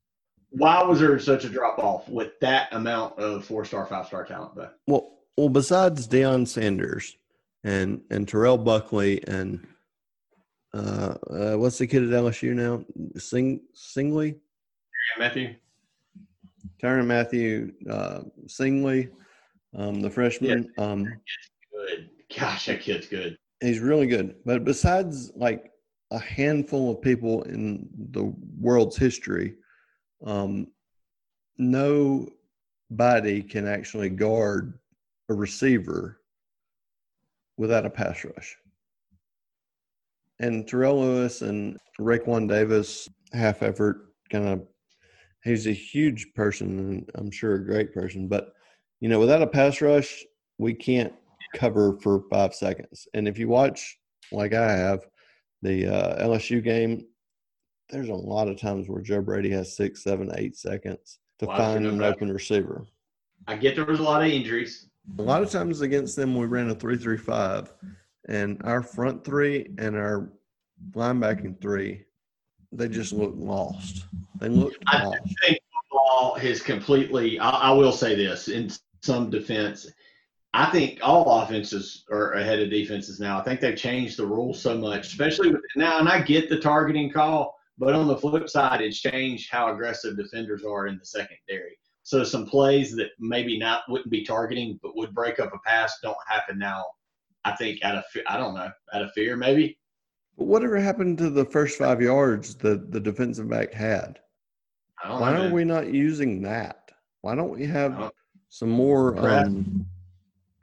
why 0.50 0.82
was 0.82 0.99
there 1.00 1.18
such 1.18 1.44
a 1.44 1.49
drop 1.49 1.78
off 1.78 2.09
with 2.09 2.32
that 2.40 2.68
amount 2.73 3.18
of 3.18 3.44
four 3.44 3.64
star 3.64 3.87
five 3.87 4.06
star 4.06 4.25
talent 4.25 4.56
though 4.56 4.71
Well, 4.87 5.18
well, 5.37 5.49
besides 5.49 6.09
Deion 6.09 6.47
Sanders 6.47 7.16
and 7.64 8.02
and 8.11 8.26
Terrell 8.28 8.59
Buckley 8.59 9.26
and 9.26 9.66
uh, 10.75 11.14
uh, 11.30 11.54
what's 11.54 11.76
the 11.76 11.87
kid 11.87 12.02
at 12.02 12.09
LSU 12.09 12.54
now? 12.54 12.82
Sing 13.18 13.61
Stingley, 13.75 14.37
matthew 15.19 15.54
Tyrann 16.83 17.07
Mathieu 17.07 17.73
uh, 17.88 18.23
Stingley, 18.47 19.09
um, 19.76 20.00
the 20.00 20.11
freshman. 20.11 20.69
Um, 20.78 21.04
good 21.04 22.11
gosh 22.37 22.66
that 22.66 22.81
kid's 22.81 23.07
good 23.07 23.38
he's 23.62 23.81
really 23.81 24.07
good. 24.07 24.35
But 24.45 24.64
besides 24.64 25.33
like 25.35 25.71
a 26.11 26.19
handful 26.19 26.90
of 26.90 27.00
people 27.00 27.42
in 27.45 27.88
the 28.11 28.35
world's 28.59 28.97
history, 28.97 29.54
um, 30.25 30.66
nobody 31.57 32.33
can 33.42 33.66
actually 33.66 34.11
guard 34.11 34.78
a 35.28 35.35
receiver 35.35 36.21
without 37.57 37.87
a 37.87 37.90
pass 37.90 38.25
rush. 38.25 38.57
And 40.40 40.66
Terrell 40.66 41.00
Lewis 41.00 41.42
and 41.42 41.78
Raekwon 42.00 42.49
Davis, 42.49 43.09
half 43.33 43.62
effort, 43.62 44.12
kind 44.31 44.49
of, 44.49 44.66
he's 45.44 45.66
a 45.66 45.72
huge 45.72 46.32
person 46.34 46.78
and 46.78 47.11
I'm 47.14 47.30
sure 47.30 47.54
a 47.54 47.64
great 47.64 47.92
person. 47.92 48.28
But, 48.28 48.52
you 49.00 49.08
know, 49.08 49.18
without 49.18 49.42
a 49.42 49.46
pass 49.46 49.80
rush, 49.80 50.25
we 50.58 50.75
can't 50.75 51.12
cover 51.54 51.99
for 52.00 52.22
five 52.30 52.54
seconds. 52.54 53.06
And 53.14 53.26
if 53.26 53.38
you 53.38 53.49
watch, 53.49 53.99
like 54.30 54.54
I 54.54 54.70
have, 54.70 55.06
the 55.62 55.87
uh, 55.87 56.26
LSU 56.26 56.62
game, 56.62 57.06
there's 57.90 58.08
a 58.08 58.14
lot 58.14 58.49
of 58.49 58.58
times 58.58 58.88
where 58.88 59.02
Joe 59.02 59.20
Brady 59.20 59.50
has 59.50 59.76
six, 59.76 60.02
seven, 60.02 60.30
eight 60.37 60.56
seconds 60.56 61.18
to 61.38 61.46
Why 61.46 61.58
find 61.58 61.87
an 61.87 62.02
open 62.02 62.32
receiver. 62.32 62.87
i 63.46 63.56
get 63.56 63.76
there 63.76 63.84
was 63.84 64.00
a 64.00 64.02
lot 64.02 64.22
of 64.22 64.28
injuries 64.28 64.88
A 65.18 65.22
lot 65.22 65.42
of 65.42 65.50
times 65.50 65.80
against 65.80 66.16
them, 66.16 66.34
we 66.34 66.46
ran 66.46 66.70
a 66.70 66.75
three-three-five, 66.75 67.72
and 68.28 68.61
our 68.64 68.82
front 68.82 69.25
three 69.25 69.68
and 69.78 69.96
our 69.96 70.32
linebacking 70.92 71.61
three, 71.61 72.04
they 72.73 72.88
just 72.88 73.12
look 73.12 73.35
lost. 73.37 74.07
They 74.41 74.49
look 74.49 74.75
I 74.87 75.05
lost. 75.05 75.19
think 75.43 75.59
football 75.73 76.35
has 76.38 76.62
completely 76.62 77.38
I, 77.38 77.50
I 77.50 77.71
will 77.73 77.93
say 77.93 78.14
this 78.14 78.49
in 78.49 78.71
some 79.02 79.31
defense 79.31 79.87
I 80.55 80.67
think 80.67 80.99
all 81.02 81.41
offenses 81.41 82.05
are 82.11 82.33
ahead 82.35 82.61
of 82.61 82.69
defenses 82.69 83.19
now. 83.19 83.41
I 83.41 83.43
think 83.43 83.61
they've 83.61 83.76
changed 83.76 84.19
the 84.19 84.26
rules 84.26 84.61
so 84.61 84.76
much, 84.76 85.07
especially 85.07 85.50
with 85.50 85.62
now. 85.76 85.99
And 85.99 86.09
I 86.09 86.21
get 86.21 86.50
the 86.50 86.61
targeting 86.61 87.11
call, 87.11 87.57
but 87.79 87.95
on 87.95 88.07
the 88.07 88.19
flip 88.19 88.50
side, 88.50 88.83
it's 88.83 89.00
changed 89.00 89.50
how 89.50 89.73
aggressive 89.73 90.17
defenders 90.17 90.62
are 90.62 90.88
in 90.88 90.99
the 90.99 91.07
secondary. 91.07 91.79
So 92.02 92.23
some 92.23 92.45
plays 92.45 92.95
that 92.97 93.11
maybe 93.19 93.59
not 93.59 93.83
wouldn't 93.88 94.11
be 94.11 94.25
targeting, 94.25 94.79
but 94.83 94.95
would 94.95 95.14
break 95.14 95.41
up 95.41 95.55
a 95.55 95.59
pass, 95.67 95.99
don't 96.02 96.17
happen 96.29 96.59
now. 96.59 96.85
I 97.45 97.57
think 97.57 97.83
out 97.83 97.97
of 97.97 98.05
I 98.29 98.37
don't 98.37 98.55
know 98.55 98.71
out 98.93 99.02
of 99.02 99.12
fear 99.12 99.37
maybe. 99.37 99.79
But 100.39 100.47
whatever 100.47 100.79
happened 100.79 101.19
to 101.19 101.31
the 101.31 101.45
first 101.45 101.79
five 101.79 102.01
yards 102.01 102.55
that 102.57 102.91
the 102.91 103.01
defensive 103.01 103.49
back 103.49 103.73
had? 103.73 104.19
Don't 105.05 105.21
Why 105.21 105.33
know. 105.35 105.47
are 105.47 105.51
we 105.51 105.65
not 105.65 105.93
using 105.93 106.43
that? 106.43 106.91
Why 107.23 107.35
don't 107.35 107.51
we 107.51 107.67
have 107.67 108.12
some 108.49 108.71
more? 108.71 109.19
Um, 109.19 109.87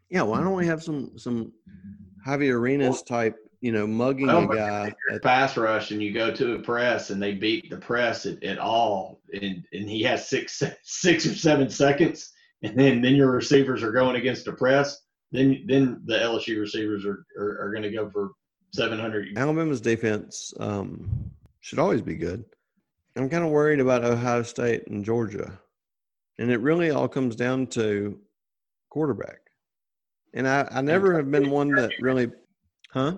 yeah, 0.09 0.21
why 0.21 0.41
don't 0.41 0.55
we 0.55 0.65
have 0.65 0.83
some 0.83 1.17
some 1.17 1.53
Javi 2.25 2.51
Arenas 2.53 3.03
type, 3.03 3.35
you 3.61 3.71
know, 3.71 3.85
mugging 3.85 4.29
a 4.29 4.47
guy? 4.47 4.93
At, 5.11 5.23
pass 5.23 5.55
rush 5.55 5.91
and 5.91 6.01
you 6.01 6.13
go 6.13 6.33
to 6.33 6.55
a 6.55 6.59
press 6.59 7.09
and 7.09 7.21
they 7.21 7.33
beat 7.33 7.69
the 7.69 7.77
press 7.77 8.25
at, 8.25 8.43
at 8.43 8.57
all 8.57 9.21
and, 9.33 9.63
and 9.71 9.89
he 9.89 10.01
has 10.03 10.27
six 10.27 10.61
six 10.83 11.25
or 11.25 11.35
seven 11.35 11.69
seconds 11.69 12.31
and 12.63 12.77
then 12.77 13.01
then 13.01 13.15
your 13.15 13.31
receivers 13.31 13.83
are 13.83 13.91
going 13.91 14.15
against 14.15 14.47
a 14.47 14.53
press 14.53 15.01
then 15.31 15.63
then 15.67 16.01
the 16.05 16.15
LSU 16.15 16.59
receivers 16.59 17.05
are 17.05 17.25
are, 17.37 17.61
are 17.61 17.71
going 17.71 17.83
to 17.83 17.91
go 17.91 18.09
for 18.09 18.31
700 18.71 19.37
Alabama's 19.37 19.81
defense 19.81 20.53
um, 20.59 21.31
should 21.59 21.79
always 21.79 22.01
be 22.01 22.15
good. 22.15 22.45
I'm 23.15 23.29
kind 23.29 23.43
of 23.43 23.51
worried 23.51 23.79
about 23.79 24.05
Ohio 24.05 24.43
State 24.43 24.87
and 24.87 25.03
Georgia, 25.03 25.59
and 26.37 26.51
it 26.51 26.61
really 26.61 26.91
all 26.91 27.07
comes 27.07 27.35
down 27.35 27.67
to 27.67 28.19
quarterback. 28.89 29.39
And 30.33 30.47
I, 30.47 30.67
I 30.71 30.81
never 30.81 31.15
have 31.15 31.29
been 31.29 31.49
one 31.49 31.69
that 31.71 31.91
really, 31.99 32.31
huh? 32.91 33.17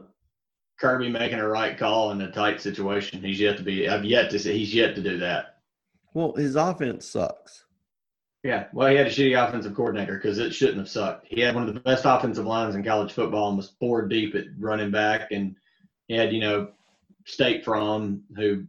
Kirby 0.80 1.10
making 1.10 1.40
a 1.40 1.48
right 1.48 1.78
call 1.78 2.12
in 2.12 2.22
a 2.22 2.32
tight 2.32 2.60
situation 2.60 3.22
he's 3.22 3.40
yet 3.40 3.56
to 3.58 3.64
be 3.64 3.88
I've 3.88 4.04
yet 4.04 4.32
to 4.32 4.40
see 4.40 4.58
he's 4.58 4.74
yet 4.74 4.96
to 4.96 5.02
do 5.02 5.20
that 5.20 5.60
Well, 6.16 6.34
his 6.34 6.56
offense 6.56 7.06
sucks. 7.06 7.66
Yeah 8.44 8.66
well 8.74 8.90
he 8.90 8.96
had 8.96 9.08
a 9.08 9.10
shitty 9.10 9.38
offensive 9.42 9.76
coordinator 9.76 10.16
because 10.16 10.40
it 10.40 10.52
shouldn't 10.54 10.80
have 10.80 10.90
sucked 10.90 11.28
he 11.30 11.42
had 11.42 11.54
one 11.56 11.68
of 11.68 11.74
the 11.74 11.80
best 11.82 12.04
offensive 12.06 12.46
lines 12.46 12.76
in 12.76 12.84
college 12.84 13.12
football 13.12 13.50
and 13.50 13.58
was 13.58 13.74
four 13.80 14.08
deep 14.08 14.34
at 14.36 14.46
running 14.58 14.90
back 14.92 15.32
and 15.32 15.56
he 16.08 16.16
had 16.16 16.34
you 16.34 16.40
know 16.42 16.70
Jake 17.26 17.64
Fromm 17.64 18.24
who 18.36 18.66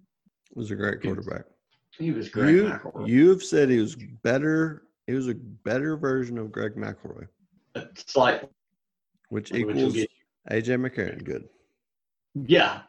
Was 0.54 0.70
a 0.70 0.76
great 0.76 1.00
quarterback. 1.02 1.44
He 1.98 2.10
was 2.10 2.28
Greg 2.28 2.54
You 2.54 2.62
McElroy. 2.64 3.08
you 3.08 3.28
have 3.30 3.42
said 3.42 3.68
he 3.70 3.78
was 3.78 3.96
better. 4.22 4.84
He 5.06 5.12
was 5.14 5.28
a 5.28 5.34
better 5.34 5.96
version 5.96 6.38
of 6.38 6.50
Greg 6.52 6.74
McElroy, 6.74 7.26
Slight, 7.94 8.42
which 9.28 9.50
which 9.50 9.60
equals 9.60 9.94
get, 9.94 10.10
AJ 10.50 10.80
McCarron. 10.86 11.24
Good. 11.24 11.48
yeah. 12.46 12.82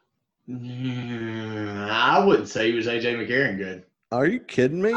Mm, 0.49 1.89
I 1.89 2.23
wouldn't 2.23 2.49
say 2.49 2.69
he 2.71 2.75
was 2.75 2.87
AJ 2.87 3.15
McCarron 3.15 3.57
good. 3.57 3.85
Are 4.11 4.25
you 4.25 4.39
kidding 4.41 4.81
me? 4.81 4.93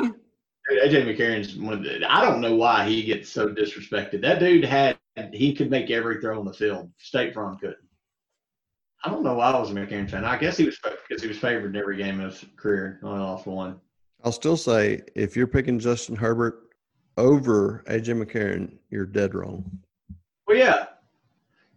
AJ 0.70 1.04
McCarron's 1.04 1.56
one 1.56 1.74
of 1.74 1.84
the, 1.84 2.10
I 2.10 2.22
don't 2.22 2.40
know 2.40 2.54
why 2.54 2.88
he 2.88 3.02
gets 3.02 3.28
so 3.28 3.48
disrespected. 3.48 4.20
That 4.20 4.40
dude 4.40 4.64
had 4.64 4.98
he 5.32 5.54
could 5.54 5.70
make 5.70 5.90
every 5.90 6.20
throw 6.20 6.38
on 6.38 6.44
the 6.44 6.52
field. 6.52 6.90
State 6.98 7.32
Farm 7.32 7.56
couldn't. 7.58 7.78
I 9.04 9.10
don't 9.10 9.22
know 9.22 9.34
why 9.34 9.50
I 9.50 9.58
was 9.58 9.70
a 9.70 9.74
McCarron 9.74 10.10
fan. 10.10 10.24
I 10.24 10.36
guess 10.36 10.56
he 10.56 10.64
was 10.64 10.78
because 11.08 11.22
he 11.22 11.28
was 11.28 11.38
favored 11.38 11.74
in 11.74 11.80
every 11.80 11.96
game 11.96 12.20
of 12.20 12.32
his 12.32 12.44
career. 12.56 12.98
Only 13.02 13.20
lost 13.20 13.46
one. 13.46 13.80
I'll 14.24 14.32
still 14.32 14.56
say 14.56 15.02
if 15.14 15.36
you're 15.36 15.46
picking 15.46 15.78
Justin 15.78 16.16
Herbert 16.16 16.70
over 17.16 17.84
AJ 17.86 18.22
McCarron, 18.22 18.76
you're 18.90 19.06
dead 19.06 19.34
wrong. 19.34 19.78
Well, 20.46 20.56
yeah. 20.56 20.86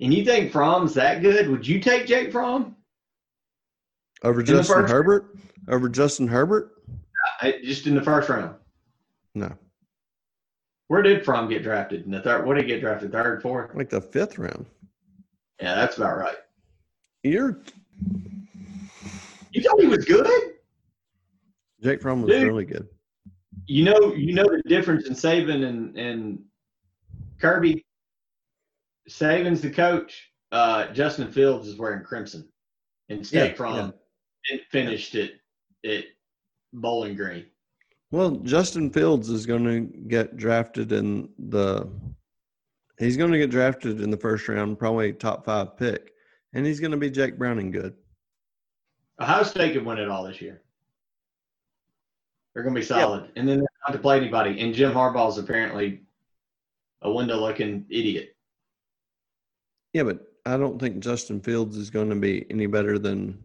And 0.01 0.13
you 0.13 0.25
think 0.25 0.51
Fromm's 0.51 0.93
that 0.95 1.21
good? 1.21 1.49
Would 1.49 1.67
you 1.67 1.79
take 1.79 2.07
Jake 2.07 2.31
Fromm? 2.31 2.75
Over 4.23 4.41
Justin 4.41 4.87
Herbert? 4.87 5.37
Over 5.67 5.89
Justin 5.89 6.27
Herbert? 6.27 6.71
I, 7.41 7.59
just 7.63 7.85
in 7.85 7.95
the 7.95 8.01
first 8.01 8.29
round. 8.29 8.55
No, 9.35 9.53
Where 10.87 11.01
did 11.01 11.23
Fromm 11.23 11.47
get 11.49 11.63
drafted? 11.63 12.05
In 12.05 12.11
the 12.11 12.21
third? 12.21 12.45
What 12.45 12.55
did 12.55 12.63
he 12.65 12.67
get 12.69 12.81
drafted? 12.81 13.11
Third, 13.11 13.41
fourth? 13.41 13.75
like 13.75 13.89
the 13.89 14.01
fifth 14.01 14.37
round. 14.37 14.65
Yeah, 15.61 15.75
that's 15.75 15.97
about 15.97 16.17
right. 16.17 16.37
You're 17.23 17.59
You 19.51 19.61
thought 19.61 19.79
he 19.81 19.87
was 19.87 20.05
good? 20.05 20.53
Jake 21.81 22.01
Fromm 22.01 22.21
was 22.23 22.31
Dude. 22.31 22.47
really 22.47 22.65
good. 22.65 22.87
You 23.67 23.83
know, 23.85 24.13
you 24.13 24.33
know 24.33 24.45
the 24.45 24.61
difference 24.67 25.07
in 25.07 25.13
Saban 25.13 25.65
and 25.67 25.97
and 25.97 26.39
Kirby. 27.39 27.85
Saban's 29.09 29.61
the 29.61 29.69
coach. 29.69 30.31
Uh, 30.51 30.87
Justin 30.93 31.31
Fields 31.31 31.67
is 31.67 31.77
wearing 31.77 32.03
crimson, 32.03 32.47
and 33.09 33.25
State 33.25 33.51
Yeah, 33.51 33.55
Fromm 33.55 33.93
it 34.45 34.61
finished 34.71 35.13
it 35.15 35.33
at 35.85 36.05
Bowling 36.73 37.15
Green. 37.15 37.45
Well, 38.11 38.31
Justin 38.37 38.89
Fields 38.89 39.29
is 39.29 39.45
going 39.45 39.63
to 39.65 39.81
get 40.07 40.37
drafted 40.37 40.91
in 40.91 41.29
the. 41.37 41.87
He's 42.97 43.17
going 43.17 43.31
to 43.31 43.37
get 43.37 43.51
drafted 43.51 44.01
in 44.01 44.09
the 44.09 44.17
first 44.17 44.47
round, 44.49 44.79
probably 44.79 45.13
top 45.13 45.45
five 45.45 45.77
pick, 45.77 46.11
and 46.53 46.65
he's 46.65 46.79
going 46.79 46.91
to 46.91 46.97
be 46.97 47.09
Jake 47.09 47.37
Browning 47.37 47.71
good. 47.71 47.93
Ohio 49.21 49.43
State 49.43 49.73
could 49.73 49.85
win 49.85 49.99
it 49.99 50.09
all 50.09 50.23
this 50.23 50.41
year. 50.41 50.61
They're 52.53 52.63
going 52.63 52.73
to 52.73 52.81
be 52.81 52.85
solid, 52.85 53.31
and 53.35 53.47
then 53.47 53.59
they're 53.59 53.67
not 53.87 53.93
to 53.93 53.99
play 53.99 54.17
anybody. 54.17 54.59
And 54.59 54.73
Jim 54.73 54.91
Harbaugh's 54.91 55.37
apparently 55.37 56.01
a 57.03 57.11
window-looking 57.11 57.85
idiot. 57.89 58.35
Yeah, 59.93 60.03
but 60.03 60.33
I 60.45 60.57
don't 60.57 60.79
think 60.79 60.99
Justin 60.99 61.39
Fields 61.39 61.77
is 61.77 61.89
going 61.89 62.09
to 62.09 62.15
be 62.15 62.45
any 62.49 62.65
better 62.65 62.97
than. 62.97 63.37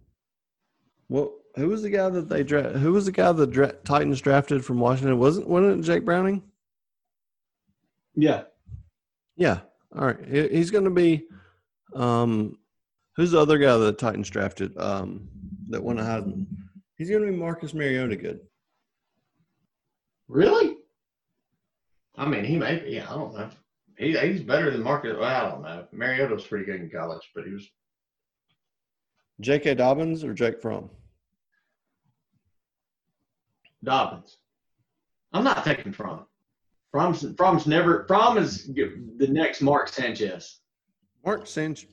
Well, 1.09 1.35
who 1.57 1.69
was 1.69 1.83
the 1.83 1.91
guy 1.91 2.09
that 2.09 2.29
they 2.29 2.43
dra- 2.43 2.71
Who 2.79 2.93
was 2.93 3.07
the 3.07 3.13
guy 3.13 3.31
the 3.33 3.47
dra- 3.47 3.73
Titans 3.85 4.21
drafted 4.21 4.65
from 4.65 4.79
Washington? 4.81 5.19
Wasn't 5.19 5.49
wasn't 5.49 5.81
it 5.81 5.83
Jake 5.87 6.05
Browning? 6.05 6.43
Yeah, 8.15 8.45
Yeah. 9.37 9.61
All 9.97 10.07
right. 10.07 10.25
He- 10.29 10.49
He's 10.49 10.71
going 10.71 10.85
to 10.85 10.91
be. 10.91 11.25
Um, 11.95 12.59
who's 13.17 13.31
the 13.33 13.41
other 13.41 13.59
guy 13.59 13.77
that 13.77 13.85
the 13.85 13.93
Titans 13.93 14.31
drafted? 14.31 14.77
Um, 14.79 15.29
that 15.69 15.83
went 15.83 16.01
ahead. 16.01 16.47
He's 16.97 17.11
going 17.11 17.25
to 17.25 17.31
be 17.31 17.37
Marcus 17.37 17.75
Mariota 17.75 18.17
good. 18.17 18.41
really? 20.29 20.77
I 22.17 22.27
mean, 22.27 22.45
he 22.45 22.57
may 22.57 22.79
be. 22.79 22.91
Yeah, 22.91 23.11
I 23.11 23.15
don't 23.15 23.35
know. 23.35 23.51
He, 23.99 24.17
he's 24.17 24.43
better 24.43 24.71
than 24.71 24.83
Marcus. 24.83 25.17
Well, 25.19 25.25
I 25.25 25.51
don't 25.51 25.63
know. 25.63 25.87
Mariota 25.93 26.35
was 26.35 26.47
pretty 26.47 26.65
good 26.65 26.81
in 26.81 26.91
college, 26.91 27.29
but 27.35 27.45
he 27.45 27.53
was 27.53 27.69
J.K. 29.41 29.75
Dobbins 29.75 30.23
or 30.25 30.33
Jake 30.33 30.61
Fromm? 30.61 30.89
Dobbins. 33.85 34.39
I'm 35.33 35.45
not 35.45 35.65
taking 35.65 35.93
Fromm. 35.93 36.27
Fromm's, 36.93 37.27
Fromm's 37.37 37.67
never. 37.67 38.05
Fromm 38.07 38.39
is 38.39 38.67
the 38.69 39.29
next 39.29 39.61
Mark 39.61 39.89
Sanchez. 39.89 40.61
Mark 41.25 41.47
Sanchez. 41.47 41.91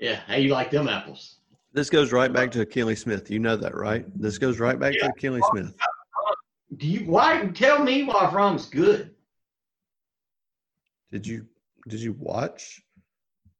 Yeah, 0.00 0.20
how 0.26 0.36
you 0.36 0.50
like 0.50 0.70
them 0.70 0.88
apples? 0.88 1.38
This 1.72 1.90
goes 1.90 2.12
right 2.12 2.32
back 2.32 2.50
to 2.52 2.64
Kelly 2.64 2.94
Smith. 2.94 3.30
You 3.30 3.40
know 3.40 3.56
that, 3.56 3.74
right? 3.74 4.06
This 4.20 4.38
goes 4.38 4.60
right 4.60 4.78
back 4.78 4.94
to 4.94 5.12
Kelly 5.18 5.40
Smith. 5.50 5.74
Do 6.76 6.86
you? 6.86 7.00
Why 7.06 7.46
tell 7.48 7.82
me 7.82 8.04
why 8.04 8.30
Fromm's 8.30 8.66
good? 8.66 9.14
Did 11.10 11.26
you 11.26 11.46
did 11.88 12.00
you 12.00 12.14
watch 12.18 12.82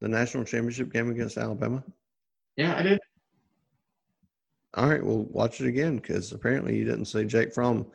the 0.00 0.08
national 0.08 0.44
championship 0.44 0.92
game 0.92 1.10
against 1.10 1.36
Alabama? 1.36 1.82
Yeah, 2.56 2.76
I 2.76 2.82
did. 2.82 3.00
All 4.76 4.88
right, 4.88 5.04
well, 5.04 5.26
watch 5.30 5.60
it 5.60 5.68
again 5.68 5.96
because 5.96 6.32
apparently 6.32 6.76
you 6.76 6.84
didn't 6.84 7.04
see 7.04 7.24
Jake 7.24 7.54
Fromm 7.54 7.87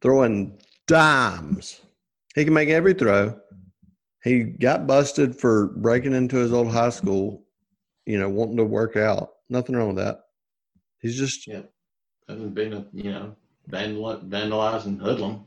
throwing 0.00 0.56
dimes. 0.86 1.80
He 2.34 2.44
can 2.44 2.54
make 2.54 2.68
every 2.68 2.94
throw. 2.94 3.38
He 4.22 4.44
got 4.44 4.86
busted 4.86 5.36
for 5.38 5.68
breaking 5.76 6.14
into 6.14 6.36
his 6.36 6.52
old 6.52 6.70
high 6.70 6.90
school, 6.90 7.44
you 8.06 8.18
know, 8.18 8.28
wanting 8.28 8.56
to 8.58 8.64
work 8.64 8.96
out. 8.96 9.30
Nothing 9.48 9.76
wrong 9.76 9.88
with 9.88 10.04
that. 10.04 10.20
He's 11.00 11.16
just 11.16 11.46
Yeah. 11.46 11.62
Hasn't 12.28 12.54
been 12.54 12.72
a 12.72 12.86
you 12.92 13.10
know 13.10 13.36
vandal, 13.66 14.18
vandalizing 14.26 14.98
hoodlum, 14.98 15.44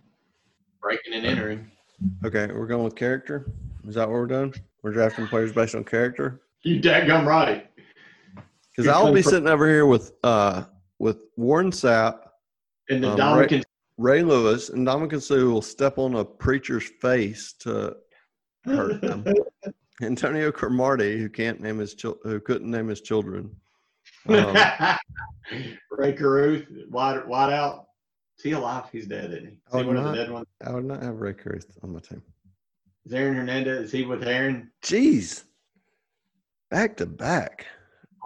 breaking 0.80 1.14
and 1.14 1.26
entering. 1.26 1.72
okay. 2.24 2.48
We're 2.48 2.68
going 2.68 2.84
with 2.84 2.96
character. 2.96 3.52
Is 3.88 3.96
that 3.96 4.08
what 4.08 4.14
we're 4.14 4.28
doing? 4.28 4.54
We're 4.84 4.94
drafting 4.94 5.28
players 5.28 5.52
based 5.54 5.74
on 5.76 5.84
character. 5.84 6.42
You 6.62 6.80
dadgum 6.80 7.26
right. 7.26 7.68
Because 8.78 8.92
I'll 8.92 9.12
be 9.12 9.22
for- 9.24 9.32
sitting 9.32 9.48
over 9.50 9.68
here 9.68 9.86
with 9.86 10.14
uh 10.24 10.66
with 11.00 11.18
Warren 11.36 11.72
Sapp, 11.72 12.20
And 12.90 13.04
the 13.04 13.12
Um, 13.12 13.18
Dominican 13.18 13.64
Ray 13.98 14.22
Lewis, 14.24 14.70
and 14.70 14.86
Ndamukong 14.88 15.22
Suh 15.22 15.46
will 15.50 15.62
step 15.62 15.98
on 15.98 16.16
a 16.16 16.24
preacher's 16.26 16.86
face 17.02 17.54
to 17.60 17.98
hurt 18.64 19.02
them. 19.02 19.26
Antonio 20.02 20.52
Cromartie, 20.52 21.18
who 21.18 21.28
can't 21.30 21.60
name 21.60 21.80
his 21.80 21.96
chil- 21.96 22.20
who 22.24 22.40
couldn't 22.40 22.70
name 22.70 22.88
his 22.88 23.02
children. 23.02 23.52
Um, 24.30 24.56
Rae 25.92 26.12
Carruth, 26.14 26.68
wide, 26.90 27.26
wide 27.28 27.54
out. 27.54 27.88
Is 28.38 28.44
he 28.44 28.52
alive? 28.52 28.84
He's 28.92 29.08
dead, 29.08 29.32
isn't 29.32 29.46
he? 29.46 29.52
Is 29.52 29.60
he 29.72 29.84
one 29.84 29.96
of 29.98 30.04
not- 30.04 30.12
the 30.12 30.18
dead 30.18 30.32
ones? 30.32 30.48
I 30.66 30.72
would 30.74 30.84
not 30.86 31.02
have 31.02 31.16
Rae 31.22 31.34
Carruth 31.34 31.78
on 31.82 31.94
my 31.94 32.00
team. 32.00 32.22
Is 33.06 33.14
Aaron 33.14 33.36
Hernandez? 33.36 33.86
Is 33.86 33.92
he 33.94 34.04
with 34.04 34.24
Aaron 34.28 34.70
Jeez, 34.84 35.44
back 36.70 36.98
to 36.98 37.06
back. 37.06 37.66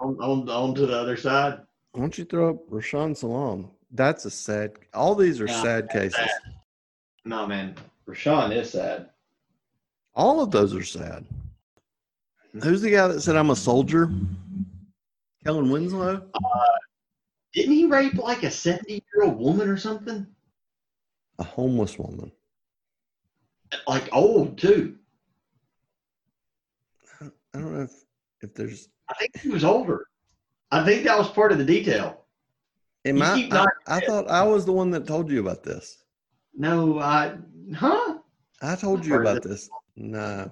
On, 0.02 0.16
on, 0.20 0.48
on 0.48 0.74
to 0.74 0.84
the 0.86 0.98
other 0.98 1.16
side? 1.16 1.60
Why 1.92 2.00
don't 2.00 2.18
you 2.18 2.24
throw 2.24 2.50
up 2.50 2.68
Rashaan 2.68 3.16
Salaam? 3.16 3.70
That's 3.92 4.24
a 4.24 4.30
sad. 4.30 4.72
All 4.94 5.14
these 5.14 5.40
are 5.40 5.46
Yeah, 5.46 5.62
sad 5.62 5.90
cases. 5.90 6.16
sad. 6.16 6.28
No, 7.24 7.46
man. 7.46 7.76
Rashawn 8.08 8.54
is 8.56 8.70
sad. 8.70 9.10
All 10.14 10.40
of 10.40 10.50
those 10.50 10.74
are 10.74 10.82
sad. 10.82 11.24
Who's 12.64 12.82
the 12.82 12.90
guy 12.90 13.06
that 13.08 13.20
said 13.20 13.36
I'm 13.36 13.50
a 13.50 13.56
soldier? 13.56 14.10
Kellen 15.44 15.70
Winslow. 15.70 16.22
Uh, 16.34 16.64
Didn't 17.54 17.74
he 17.74 17.86
rape 17.86 18.14
like 18.14 18.42
a 18.42 18.50
70 18.50 18.92
year 19.14 19.24
old 19.24 19.38
woman 19.38 19.68
or 19.68 19.76
something? 19.76 20.26
A 21.38 21.44
homeless 21.44 21.96
woman. 21.98 22.32
Like 23.86 24.08
old, 24.12 24.58
too. 24.58 24.96
I 27.20 27.28
don't 27.58 27.72
know 27.74 27.82
if 27.82 27.92
if 28.40 28.54
there's. 28.54 28.88
I 29.08 29.14
think 29.14 29.40
he 29.40 29.48
was 29.48 29.64
older. 29.64 30.06
I 30.70 30.84
think 30.84 31.04
that 31.04 31.18
was 31.18 31.28
part 31.28 31.52
of 31.52 31.58
the 31.58 31.64
detail. 31.64 32.24
Am 33.04 33.20
I, 33.20 33.48
I? 33.50 33.66
I 33.86 34.00
thought 34.00 34.28
I 34.28 34.42
was 34.44 34.64
the 34.64 34.72
one 34.72 34.90
that 34.92 35.06
told 35.06 35.30
you 35.30 35.40
about 35.40 35.62
this. 35.62 36.04
No, 36.54 36.98
I, 36.98 37.34
huh? 37.74 38.18
I 38.62 38.76
told 38.76 39.04
you 39.04 39.20
about 39.20 39.42
this. 39.42 39.68
Nah, 39.96 40.46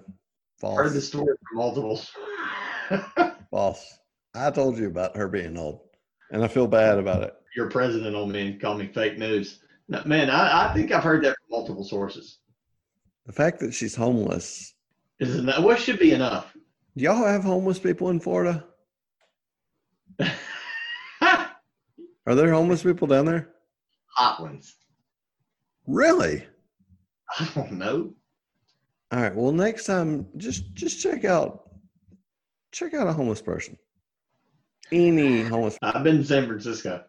Heard 0.62 0.88
the 0.88 1.00
false. 1.00 1.06
story 1.06 1.26
from 1.48 1.58
multiples. 1.58 2.10
False. 3.50 3.98
I 4.34 4.50
told 4.50 4.78
you 4.78 4.86
about 4.88 5.16
her 5.16 5.28
being 5.28 5.56
old, 5.56 5.80
and 6.30 6.44
I 6.44 6.48
feel 6.48 6.66
bad 6.66 6.98
about 6.98 7.22
it. 7.22 7.34
Your 7.56 7.68
president 7.70 8.14
on 8.14 8.30
me 8.30 8.48
and 8.48 8.60
call 8.60 8.74
me 8.74 8.88
fake 8.88 9.18
news. 9.18 9.60
No, 9.88 10.02
man, 10.04 10.28
I, 10.30 10.68
I 10.70 10.74
think 10.74 10.92
I've 10.92 11.02
heard 11.02 11.24
that 11.24 11.36
from 11.36 11.58
multiple 11.58 11.84
sources. 11.84 12.38
The 13.26 13.32
fact 13.32 13.60
that 13.60 13.72
she's 13.72 13.94
homeless. 13.94 14.74
Isn't 15.18 15.46
that 15.46 15.62
what 15.62 15.80
should 15.80 15.98
be 15.98 16.12
enough? 16.12 16.54
Do 16.96 17.05
y'all 17.05 17.24
have 17.24 17.44
homeless 17.44 17.79
people 17.79 18.11
in 18.11 18.20
Florida? 18.20 18.64
Are 21.20 22.35
there 22.35 22.53
homeless 22.53 22.83
people 22.83 23.07
down 23.07 23.26
there? 23.26 23.50
Hot 24.16 24.40
ones. 24.42 24.76
Really? 25.87 26.44
I 27.38 27.48
don't 27.55 27.72
know. 27.72 28.12
All 29.12 29.20
right. 29.22 29.35
Well, 29.35 29.53
next 29.53 29.85
time, 29.87 30.26
just 30.37 30.72
just 30.74 31.00
check 31.00 31.24
out 31.24 31.70
check 32.72 32.94
out 32.94 33.07
a 33.09 33.12
homeless 33.12 33.40
person. 33.42 33.76
Any 34.92 35.42
homeless 35.42 35.79
I've 35.83 36.03
been 36.05 36.18
to 36.18 36.24
San 36.24 36.46
Francisco. 36.46 37.05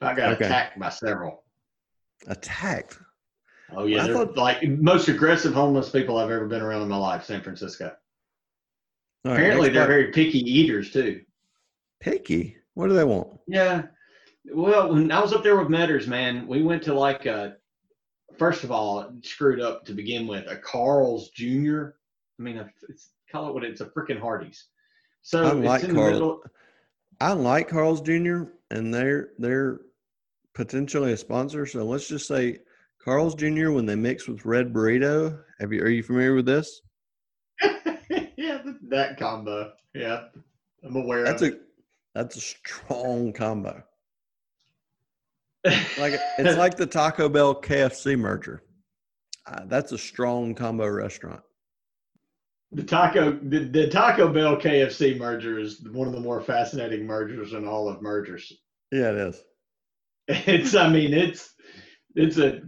I 0.00 0.14
got 0.14 0.32
Okay. 0.34 0.46
attacked 0.46 0.78
by 0.78 0.88
several. 0.88 1.44
attacked. 2.26 2.98
Oh 3.72 3.84
yeah, 3.86 4.04
I 4.04 4.08
thought- 4.12 4.36
like 4.36 4.62
most 4.68 5.08
aggressive 5.08 5.52
homeless 5.54 5.90
people 5.90 6.16
I've 6.18 6.30
ever 6.30 6.46
been 6.48 6.62
around 6.62 6.82
in 6.82 6.88
my 6.88 6.96
life. 6.96 7.24
San 7.24 7.42
Francisco. 7.42 7.94
All 9.24 9.32
right, 9.32 9.38
Apparently, 9.40 9.66
next 9.68 9.74
they're 9.74 9.86
part. 9.86 9.88
very 9.90 10.12
picky 10.12 10.38
eaters 10.38 10.90
too. 10.92 11.22
picky. 12.00 12.56
What 12.74 12.88
do 12.88 12.94
they 12.94 13.04
want? 13.04 13.38
Yeah. 13.46 13.82
Well, 14.54 14.92
when 14.94 15.12
I 15.12 15.20
was 15.20 15.32
up 15.34 15.42
there 15.42 15.56
with 15.58 15.68
Metters, 15.68 16.06
man, 16.06 16.46
we 16.46 16.62
went 16.62 16.82
to 16.84 16.94
like 16.94 17.26
a, 17.26 17.56
first 18.38 18.64
of 18.64 18.70
all, 18.70 19.12
screwed 19.22 19.60
up 19.60 19.84
to 19.86 19.92
begin 19.92 20.26
with, 20.26 20.46
a 20.48 20.56
Carl's 20.56 21.28
Jr. 21.30 21.88
I 22.38 22.42
mean, 22.42 22.56
a- 22.58 22.70
it's, 22.88 23.10
call 23.30 23.48
it 23.48 23.54
what 23.54 23.64
it's 23.64 23.82
a 23.82 23.86
freaking 23.86 24.18
Hardee's. 24.20 24.66
So 25.22 25.44
I 25.44 25.56
it's 25.58 25.66
like 25.66 25.82
in 25.84 25.94
the 25.94 26.02
middle. 26.02 26.40
I 27.20 27.32
like 27.32 27.68
Carl's 27.68 28.00
Jr. 28.00 28.44
and 28.70 28.94
they're 28.94 29.30
they're 29.38 29.80
potentially 30.54 31.12
a 31.12 31.16
sponsor. 31.18 31.66
So 31.66 31.84
let's 31.84 32.08
just 32.08 32.26
say 32.26 32.60
Carl's 33.04 33.34
Jr. 33.34 33.72
when 33.72 33.84
they 33.84 33.96
mix 33.96 34.26
with 34.26 34.46
Red 34.46 34.72
Burrito. 34.72 35.38
Have 35.58 35.70
you 35.74 35.82
are 35.82 35.88
you 35.90 36.02
familiar 36.02 36.34
with 36.34 36.46
this? 36.46 36.80
That 38.90 39.18
combo. 39.18 39.72
Yeah, 39.94 40.24
I'm 40.84 40.96
aware 40.96 41.24
That's 41.24 41.42
a 41.42 41.52
that's 42.14 42.36
a 42.36 42.40
strong 42.40 43.32
combo. 43.32 43.82
Like 45.98 46.18
it's 46.38 46.56
like 46.56 46.76
the 46.78 46.86
Taco 46.86 47.28
Bell 47.28 47.54
KFC 47.54 48.18
merger. 48.18 48.62
Uh, 49.46 49.66
that's 49.66 49.92
a 49.92 49.98
strong 49.98 50.54
combo 50.54 50.86
restaurant. 50.86 51.42
the 52.72 52.82
taco 52.82 53.32
the, 53.42 53.64
the 53.64 53.88
Taco 53.88 54.32
Bell 54.32 54.56
KFC 54.56 55.18
merger 55.18 55.58
is 55.58 55.82
one 55.92 56.06
of 56.06 56.14
the 56.14 56.20
more 56.20 56.40
fascinating 56.40 57.04
mergers 57.06 57.52
in 57.52 57.66
all 57.66 57.88
of 57.88 58.00
mergers. 58.00 58.52
Yeah, 58.90 59.10
it 59.10 59.16
is. 59.16 59.42
It's 60.28 60.74
I 60.74 60.88
mean 60.88 61.12
it's 61.12 61.54
it's 62.14 62.38
a 62.38 62.60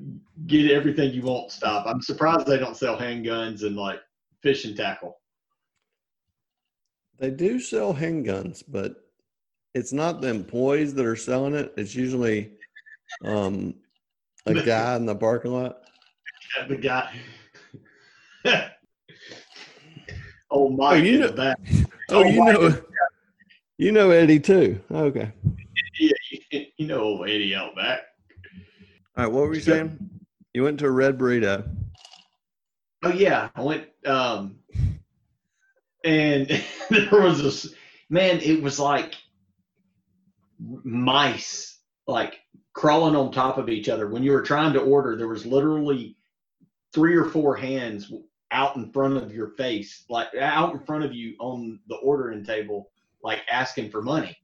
get 0.47 0.71
everything 0.71 1.13
you 1.13 1.23
want 1.23 1.51
stop. 1.51 1.87
I'm 1.87 2.03
surprised 2.03 2.47
they 2.47 2.59
don't 2.59 2.77
sell 2.77 2.99
handguns 2.99 3.63
and 3.63 3.77
like 3.77 4.01
fishing 4.43 4.77
tackle. 4.77 5.22
They 7.19 7.31
do 7.31 7.61
sell 7.61 7.95
handguns, 7.95 8.63
but 8.67 8.97
it's 9.75 9.93
not 9.93 10.21
the 10.21 10.29
employees 10.29 10.95
that 10.95 11.07
are 11.07 11.17
selling 11.17 11.55
it. 11.55 11.73
It's 11.77 11.95
usually 11.95 12.53
um, 13.25 13.75
a 14.47 14.55
guy 14.55 14.97
in 14.97 15.07
the 15.07 15.15
parking 15.15 15.53
lot. 15.53 15.79
The 16.69 16.77
guy. 16.77 17.15
oh 20.51 20.69
Mike 20.69 21.03
you 21.03 21.21
know- 21.21 21.33
back. 21.33 21.57
Oh, 22.11 22.23
Oh, 22.23 22.25
you 22.27 22.45
know, 22.45 22.83
you 23.79 23.93
know 23.93 24.11
Eddie 24.11 24.39
too. 24.41 24.79
Okay. 24.91 25.33
Yeah, 25.99 26.13
you, 26.51 26.67
you 26.77 26.87
know 26.87 27.01
old 27.01 27.29
Eddie 27.29 27.55
out 27.55 27.75
back. 27.75 28.01
All 29.17 29.25
right. 29.25 29.33
What 29.33 29.47
were 29.49 29.55
you 29.55 29.61
saying? 29.63 29.99
You 30.53 30.65
went 30.65 30.79
to 30.81 30.87
a 30.87 30.91
red 30.91 31.17
burrito. 31.17 31.67
Oh 33.03 33.13
yeah, 33.13 33.49
I 33.55 33.63
went 33.63 33.87
um 34.05 34.57
and 36.05 36.49
there 36.91 37.09
was 37.11 37.43
this 37.43 37.75
man, 38.11 38.41
it 38.41 38.63
was 38.63 38.79
like 38.79 39.15
mice 40.85 41.73
like 42.07 42.41
crawling 42.75 43.17
on 43.17 43.33
top 43.33 43.59
of 43.59 43.69
each 43.69 43.89
other. 43.89 44.09
When 44.09 44.23
you 44.23 44.33
were 44.33 44.43
trying 44.43 44.73
to 44.75 44.81
order, 44.81 45.17
there 45.17 45.29
was 45.29 45.47
literally 45.47 46.17
three 46.93 47.17
or 47.17 47.25
four 47.25 47.57
hands 47.57 48.13
out 48.51 48.77
in 48.77 48.91
front 48.93 49.17
of 49.17 49.35
your 49.35 49.49
face, 49.49 50.05
like 50.09 50.29
out 50.39 50.73
in 50.75 50.81
front 50.81 51.05
of 51.05 51.15
you 51.15 51.35
on 51.41 51.81
the 51.89 51.97
ordering 51.97 52.45
table, 52.45 52.91
like 53.23 53.41
asking 53.51 53.91
for 53.91 54.03
money. 54.03 54.37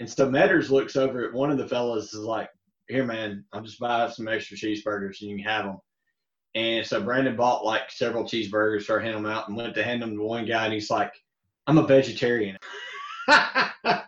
And 0.00 0.08
so 0.08 0.28
Metters 0.28 0.70
looks 0.70 0.96
over 0.96 1.24
at 1.24 1.32
one 1.32 1.50
of 1.50 1.58
the 1.58 1.68
fellas 1.68 2.14
is 2.14 2.20
like, 2.20 2.48
Here 2.88 3.04
man, 3.04 3.44
I'm 3.52 3.64
just 3.64 3.80
buy 3.80 4.08
some 4.08 4.28
extra 4.28 4.56
cheeseburgers 4.56 5.20
and 5.20 5.30
you 5.30 5.36
can 5.36 5.44
have 5.44 5.64
them. 5.66 5.78
And 6.54 6.84
so 6.86 7.00
Brandon 7.02 7.36
bought 7.36 7.64
like 7.64 7.90
several 7.90 8.24
cheeseburgers, 8.24 8.82
started 8.82 9.04
handing 9.04 9.22
them 9.22 9.30
out, 9.32 9.48
and 9.48 9.56
went 9.56 9.74
to 9.74 9.82
hand 9.84 10.02
them 10.02 10.16
to 10.16 10.22
one 10.22 10.46
guy, 10.46 10.64
and 10.64 10.72
he's 10.74 10.90
like, 10.90 11.12
"I'm 11.66 11.78
a 11.78 11.86
vegetarian." 11.86 12.56
Loved 13.28 14.00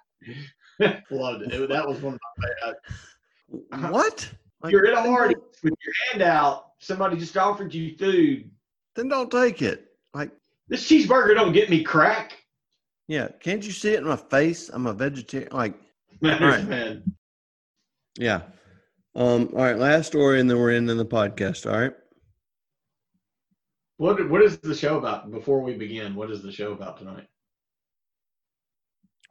it. 1.43 1.53
It- 1.53 1.69
That 1.69 1.87
was 1.87 2.01
one 2.01 2.15
of 2.15 2.21
my 2.39 2.49
favorite. 2.49 3.93
What? 3.93 4.31
Like, 4.63 4.73
You're 4.73 4.85
in 4.87 4.93
a 4.93 5.03
then 5.03 5.07
party 5.07 5.35
with 5.63 5.75
your 5.85 5.95
hand 6.11 6.23
out. 6.23 6.67
Somebody 6.79 7.17
just 7.17 7.37
offered 7.37 7.75
you 7.75 7.97
food. 7.99 8.51
Then 8.95 9.09
don't 9.09 9.31
take 9.31 9.63
it. 9.63 9.87
Like, 10.15 10.31
This 10.69 10.89
cheeseburger 10.89 11.35
don't 11.35 11.53
get 11.53 11.69
me 11.71 11.83
crack. 11.83 12.33
yeah, 13.09 13.29
can't 13.41 13.65
you 13.65 13.73
see 13.73 13.93
it 13.95 14.01
in 14.01 14.07
my 14.07 14.17
face? 14.17 14.69
I'm 14.73 14.87
a 14.87 14.93
vegetarian. 14.93 15.51
Like, 15.53 15.75
Man, 16.23 16.43
Right. 16.43 16.67
man. 16.69 17.03
yeah. 18.19 18.43
Um. 19.15 19.49
All 19.55 19.63
right. 19.65 19.79
Last 19.79 20.09
story, 20.09 20.39
and 20.41 20.49
then 20.51 20.59
we're 20.59 20.73
ending 20.73 20.97
the 20.99 21.07
podcast. 21.07 21.71
All 21.71 21.79
right. 21.81 21.93
What 24.01 24.31
what 24.31 24.41
is 24.41 24.57
the 24.57 24.75
show 24.75 24.97
about? 24.97 25.31
Before 25.31 25.61
we 25.61 25.75
begin, 25.75 26.15
what 26.15 26.31
is 26.31 26.41
the 26.43 26.51
show 26.51 26.73
about 26.73 26.97
tonight? 26.97 27.27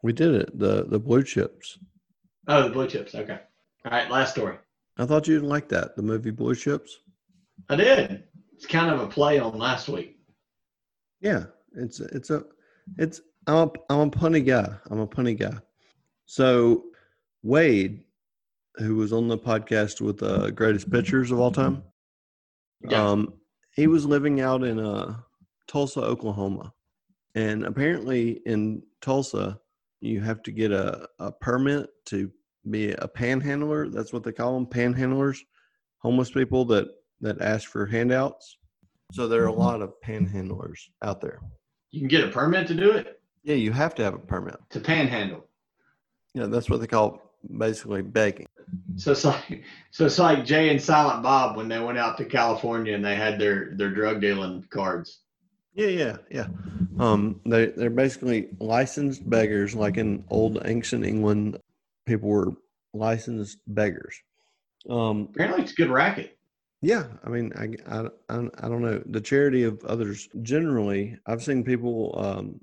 We 0.04 0.14
did 0.14 0.36
it. 0.36 0.60
The 0.60 0.86
the 0.86 1.00
blue 1.00 1.24
chips. 1.24 1.80
Oh, 2.48 2.62
the 2.62 2.70
blue 2.70 2.88
chips. 2.88 3.16
Okay. 3.16 3.40
All 3.86 3.92
right. 3.92 4.12
Last 4.12 4.30
story. 4.34 4.58
I 5.00 5.08
thought 5.08 5.28
you'd 5.28 5.42
like 5.42 5.70
that. 5.70 5.96
The 5.96 6.04
movie 6.04 6.30
Blue 6.30 6.54
Chips. 6.54 6.98
I 7.68 7.78
did. 7.78 8.26
It's 8.54 8.68
kind 8.68 8.92
of 8.94 9.00
a 9.00 9.08
play 9.08 9.40
on 9.40 9.58
last 9.58 9.90
week. 9.90 10.20
Yeah, 11.20 11.46
it's 11.76 12.00
it's 12.00 12.30
a 12.30 12.44
it's 13.00 13.22
I'm 13.48 13.70
a, 13.70 13.72
I'm 13.90 14.00
a 14.02 14.12
punny 14.12 14.46
guy. 14.46 14.70
I'm 14.92 15.00
a 15.00 15.08
punny 15.08 15.36
guy. 15.36 15.58
So 16.28 16.84
Wade, 17.42 18.04
who 18.76 18.98
was 18.98 19.14
on 19.14 19.28
the 19.30 19.38
podcast 19.38 20.00
with 20.00 20.20
the 20.20 20.52
greatest 20.52 20.92
pitchers 20.92 21.32
of 21.32 21.40
all 21.40 21.52
time, 21.52 21.82
Yeah. 22.88 23.04
um, 23.04 23.34
he 23.80 23.88
was 23.88 24.06
living 24.06 24.42
out 24.42 24.64
in 24.64 24.78
uh, 24.78 25.16
Tulsa, 25.68 26.02
Oklahoma, 26.02 26.74
and 27.36 27.66
apparently 27.66 28.42
in 28.46 28.84
Tulsa, 29.02 29.58
you 30.02 30.20
have 30.20 30.44
to 30.44 30.52
get 30.52 30.72
a, 30.74 31.08
a 31.20 31.32
permit 31.32 31.90
to 32.08 32.30
be 32.70 32.92
a 32.92 33.08
panhandler. 33.08 33.88
That's 33.90 34.12
what 34.12 34.24
they 34.24 34.34
call 34.34 34.54
them, 34.54 34.66
panhandlers, 34.66 35.38
homeless 36.00 36.30
people 36.32 36.66
that 36.66 36.90
that 37.22 37.42
ask 37.42 37.70
for 37.70 37.86
handouts. 37.86 38.58
So 39.14 39.28
there 39.30 39.44
are 39.44 39.48
a 39.48 39.54
lot 39.54 39.82
of 39.82 39.94
panhandlers 40.06 40.80
out 41.02 41.22
there. 41.22 41.40
You 41.92 42.00
can 42.02 42.10
get 42.10 42.26
a 42.26 42.28
permit 42.30 42.68
to 42.68 42.74
do 42.76 42.92
it 42.92 43.22
Yeah, 43.44 43.56
you 43.56 43.72
have 43.72 43.96
to 43.96 44.04
have 44.04 44.14
a 44.14 44.20
permit. 44.20 44.58
to 44.72 44.80
panhandle. 44.80 45.46
Yeah, 46.34 46.46
that's 46.48 46.70
what 46.70 46.82
they 46.82 46.88
call 46.88 47.29
basically 47.58 48.02
begging. 48.02 48.48
So 48.98 49.12
it's 49.14 49.26
like 49.26 49.64
so 49.92 50.06
it's 50.06 50.20
like 50.20 50.46
Jay 50.46 50.70
and 50.70 50.82
Silent 50.82 51.24
Bob 51.24 51.58
when 51.58 51.68
they 51.68 51.80
went 51.80 51.98
out 51.98 52.18
to 52.18 52.26
California 52.26 52.94
and 52.94 53.04
they 53.04 53.16
had 53.16 53.40
their 53.40 53.76
their 53.76 53.90
drug 53.90 54.22
dealing 54.22 54.64
cards. 54.70 55.22
Yeah, 55.74 55.88
yeah, 55.88 56.18
yeah. 56.30 56.48
Um, 57.00 57.40
they 57.46 57.68
they're 57.68 57.90
basically 57.90 58.50
licensed 58.60 59.28
beggars, 59.30 59.76
like 59.76 59.98
in 59.98 60.24
old 60.30 60.60
ancient 60.66 61.06
England, 61.06 61.58
people 62.06 62.30
were 62.30 62.54
licensed 62.94 63.60
beggars. 63.68 64.16
Um, 64.90 65.30
Apparently, 65.34 65.64
it's 65.64 65.72
a 65.72 65.76
good 65.76 65.90
racket. 65.90 66.38
yeah, 66.82 67.08
I 67.26 67.30
mean, 67.30 67.52
I, 67.58 67.66
I, 67.94 68.00
I, 68.30 68.38
I 68.64 68.70
don't 68.70 68.82
know. 68.82 69.02
The 69.08 69.22
charity 69.22 69.64
of 69.64 69.84
others 69.86 70.28
generally, 70.42 71.18
I've 71.26 71.44
seen 71.44 71.64
people. 71.64 72.16
Um, 72.18 72.60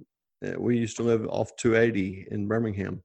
we 0.58 0.76
used 0.78 0.96
to 0.98 1.02
live 1.02 1.26
off 1.28 1.56
280 1.56 2.28
in 2.30 2.46
Birmingham, 2.46 3.02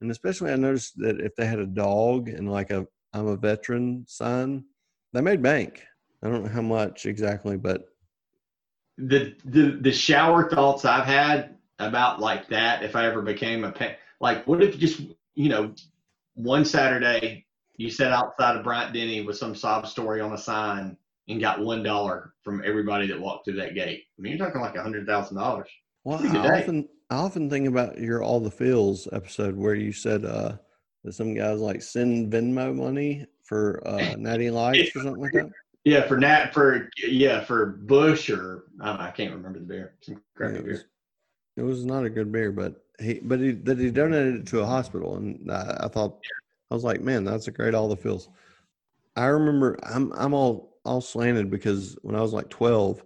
and 0.00 0.10
especially 0.10 0.52
I 0.52 0.56
noticed 0.56 0.94
that 0.98 1.20
if 1.20 1.34
they 1.36 1.46
had 1.46 1.58
a 1.58 1.66
dog 1.66 2.28
and 2.28 2.50
like 2.50 2.70
a 2.70 2.86
I'm 3.12 3.26
a 3.28 3.36
veteran 3.36 4.04
sign, 4.08 4.64
they 5.12 5.20
made 5.20 5.42
bank. 5.42 5.84
I 6.22 6.28
don't 6.28 6.44
know 6.44 6.50
how 6.50 6.62
much 6.62 7.06
exactly, 7.06 7.56
but 7.56 7.84
The 8.98 9.34
the 9.44 9.78
the 9.80 9.92
shower 9.92 10.48
thoughts 10.48 10.84
I've 10.84 11.04
had 11.06 11.56
about 11.78 12.20
like 12.20 12.48
that 12.48 12.82
if 12.82 12.96
I 12.96 13.06
ever 13.06 13.22
became 13.22 13.64
a 13.64 13.72
pa- 13.72 13.96
like 14.20 14.46
what 14.46 14.62
if 14.62 14.78
just 14.78 15.00
you 15.34 15.48
know 15.48 15.74
one 16.34 16.64
Saturday 16.64 17.46
you 17.76 17.90
sat 17.90 18.12
outside 18.12 18.56
of 18.56 18.64
Bryant 18.64 18.94
Denny 18.94 19.20
with 19.22 19.36
some 19.36 19.54
sob 19.54 19.86
story 19.86 20.20
on 20.20 20.32
a 20.32 20.38
sign 20.38 20.96
and 21.28 21.40
got 21.40 21.60
one 21.60 21.82
dollar 21.82 22.34
from 22.42 22.62
everybody 22.64 23.06
that 23.08 23.20
walked 23.20 23.44
through 23.46 23.56
that 23.56 23.74
gate. 23.74 24.04
I 24.18 24.22
mean, 24.22 24.36
you're 24.36 24.46
talking 24.46 24.60
like 24.60 24.76
a 24.76 24.82
hundred 24.82 25.06
thousand 25.06 25.36
dollars. 25.36 25.68
Well, 26.04 26.18
I 26.18 26.60
often 26.60 26.88
I 27.10 27.16
often 27.16 27.50
think 27.50 27.68
about 27.68 27.98
your 27.98 28.22
all 28.22 28.40
the 28.40 28.50
feels 28.50 29.06
episode 29.12 29.56
where 29.56 29.74
you 29.74 29.92
said 29.92 30.24
uh 30.24 30.56
that 31.04 31.12
some 31.12 31.34
guys 31.34 31.60
like 31.60 31.82
send 31.82 32.32
Venmo 32.32 32.74
money 32.74 33.26
for 33.42 33.82
uh 33.86 34.14
Natty 34.18 34.50
Lights 34.50 34.96
or 34.96 35.00
something 35.00 35.20
like 35.22 35.32
that. 35.32 35.50
Yeah, 35.84 36.06
for 36.06 36.16
Nat 36.16 36.54
for 36.54 36.88
yeah 37.06 37.44
for 37.44 37.66
Bush 37.66 38.30
or 38.30 38.64
I, 38.80 39.08
I 39.08 39.10
can't 39.10 39.34
remember 39.34 39.58
the 39.58 39.66
beer. 39.66 39.94
Some 40.00 40.14
Yeah, 40.14 40.20
crappy 40.34 40.56
it 40.56 40.64
beer. 40.64 40.72
was 40.72 40.84
it 41.56 41.62
was 41.62 41.84
not 41.84 42.04
a 42.04 42.10
good 42.10 42.32
beer, 42.32 42.50
but 42.50 42.84
he 43.00 43.20
but 43.22 43.38
he 43.40 43.52
that 43.52 43.78
he 43.78 43.90
donated 43.90 44.36
it 44.36 44.46
to 44.48 44.60
a 44.60 44.66
hospital, 44.66 45.16
and 45.16 45.50
I, 45.50 45.78
I 45.84 45.88
thought 45.88 46.20
I 46.70 46.74
was 46.74 46.84
like, 46.84 47.00
man, 47.02 47.24
that's 47.24 47.48
a 47.48 47.52
great 47.52 47.74
all 47.74 47.88
the 47.88 47.96
feels. 47.96 48.28
I 49.14 49.26
remember 49.26 49.78
I'm 49.82 50.12
I'm 50.14 50.32
all 50.34 50.78
all 50.84 51.00
slanted 51.00 51.50
because 51.50 51.96
when 52.02 52.16
I 52.16 52.20
was 52.22 52.32
like 52.32 52.48
twelve, 52.48 53.04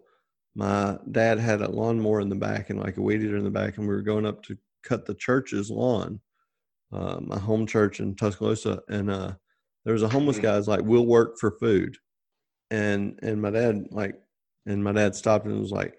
my 0.58 0.98
dad 1.12 1.38
had 1.38 1.62
a 1.62 1.70
lawnmower 1.70 2.20
in 2.20 2.28
the 2.28 2.34
back 2.34 2.68
and 2.68 2.80
like 2.80 2.96
a 2.96 3.00
weed 3.00 3.22
eater 3.22 3.36
in 3.36 3.44
the 3.44 3.50
back, 3.50 3.78
and 3.78 3.86
we 3.86 3.94
were 3.94 4.02
going 4.02 4.26
up 4.26 4.42
to 4.42 4.58
cut 4.82 5.06
the 5.06 5.14
church's 5.14 5.70
lawn, 5.70 6.18
uh, 6.92 7.20
my 7.20 7.38
home 7.38 7.64
church 7.64 8.00
in 8.00 8.16
Tuscaloosa, 8.16 8.82
and 8.88 9.08
uh, 9.08 9.34
there 9.84 9.92
was 9.92 10.02
a 10.02 10.08
homeless 10.08 10.40
guy 10.40 10.56
who's 10.56 10.66
like, 10.66 10.82
"We'll 10.82 11.06
work 11.06 11.38
for 11.38 11.52
food," 11.52 11.96
and 12.72 13.20
and 13.22 13.40
my 13.40 13.50
dad 13.50 13.86
like, 13.92 14.16
and 14.66 14.82
my 14.82 14.90
dad 14.90 15.14
stopped 15.14 15.46
and 15.46 15.60
was 15.60 15.70
like, 15.70 15.94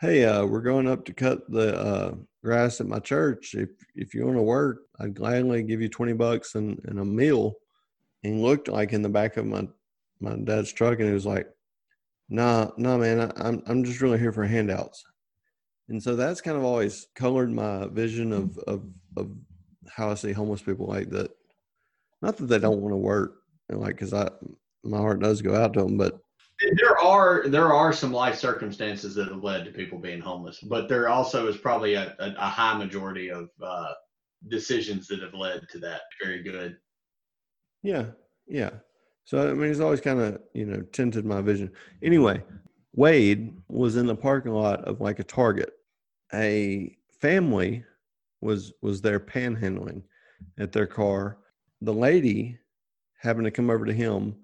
"Hey, 0.00 0.24
uh, 0.24 0.46
we're 0.46 0.60
going 0.60 0.86
up 0.86 1.04
to 1.06 1.12
cut 1.12 1.50
the 1.50 1.76
uh, 1.76 2.14
grass 2.44 2.80
at 2.80 2.86
my 2.86 3.00
church. 3.00 3.56
If 3.56 3.70
if 3.96 4.14
you 4.14 4.24
want 4.24 4.36
to 4.36 4.42
work, 4.42 4.82
I'd 5.00 5.14
gladly 5.14 5.64
give 5.64 5.82
you 5.82 5.88
twenty 5.88 6.12
bucks 6.12 6.54
and, 6.54 6.80
and 6.84 7.00
a 7.00 7.04
meal." 7.04 7.56
And 8.22 8.40
looked 8.40 8.68
like 8.68 8.92
in 8.92 9.02
the 9.02 9.08
back 9.08 9.36
of 9.36 9.46
my 9.46 9.66
my 10.20 10.36
dad's 10.36 10.72
truck, 10.72 11.00
and 11.00 11.08
he 11.08 11.12
was 11.12 11.26
like, 11.26 11.48
"Nah, 12.28 12.70
nah, 12.76 12.98
man, 12.98 13.20
I, 13.20 13.32
I'm 13.36 13.62
I'm 13.66 13.84
just 13.84 14.00
really 14.00 14.18
here 14.18 14.32
for 14.32 14.44
handouts." 14.44 15.04
And 15.88 16.02
so 16.02 16.16
that's 16.16 16.40
kind 16.40 16.56
of 16.56 16.64
always 16.64 17.06
colored 17.14 17.50
my 17.50 17.86
vision 17.86 18.32
of 18.32 18.58
of 18.66 18.84
of 19.16 19.30
how 19.88 20.10
I 20.10 20.14
see 20.14 20.32
homeless 20.32 20.62
people 20.62 20.86
like 20.86 21.10
that. 21.10 21.30
Not 22.22 22.36
that 22.38 22.46
they 22.46 22.58
don't 22.58 22.80
want 22.80 22.92
to 22.92 22.96
work, 22.96 23.36
like 23.68 23.94
because 23.94 24.12
I 24.12 24.28
my 24.82 24.98
heart 24.98 25.20
does 25.20 25.42
go 25.42 25.54
out 25.54 25.74
to 25.74 25.82
them, 25.82 25.96
but 25.96 26.20
there 26.78 26.98
are 26.98 27.48
there 27.48 27.72
are 27.72 27.92
some 27.92 28.12
life 28.12 28.36
circumstances 28.36 29.14
that 29.14 29.28
have 29.28 29.44
led 29.44 29.64
to 29.64 29.70
people 29.70 29.98
being 29.98 30.20
homeless, 30.20 30.60
but 30.60 30.88
there 30.88 31.08
also 31.08 31.48
is 31.48 31.56
probably 31.56 31.94
a, 31.94 32.16
a, 32.18 32.34
a 32.38 32.48
high 32.48 32.76
majority 32.76 33.30
of 33.30 33.48
uh, 33.62 33.92
decisions 34.48 35.06
that 35.08 35.20
have 35.20 35.34
led 35.34 35.68
to 35.70 35.78
that. 35.80 36.02
Very 36.22 36.42
good. 36.42 36.76
Yeah, 37.82 38.06
yeah. 38.48 38.70
So 39.26 39.50
I 39.50 39.54
mean, 39.54 39.70
it's 39.70 39.80
always 39.80 40.00
kind 40.00 40.20
of 40.20 40.40
you 40.54 40.64
know 40.64 40.82
tinted 40.92 41.26
my 41.26 41.42
vision. 41.42 41.70
Anyway, 42.02 42.42
Wade 42.94 43.54
was 43.68 43.96
in 43.96 44.06
the 44.06 44.14
parking 44.14 44.52
lot 44.52 44.84
of 44.84 45.00
like 45.00 45.18
a 45.18 45.24
Target. 45.24 45.72
A 46.32 46.96
family 47.20 47.84
was 48.40 48.72
was 48.82 49.02
there 49.02 49.20
panhandling 49.20 50.02
at 50.58 50.72
their 50.72 50.86
car. 50.86 51.38
The 51.82 51.92
lady 51.92 52.58
happened 53.20 53.46
to 53.46 53.50
come 53.50 53.68
over 53.68 53.84
to 53.84 53.92
him, 53.92 54.36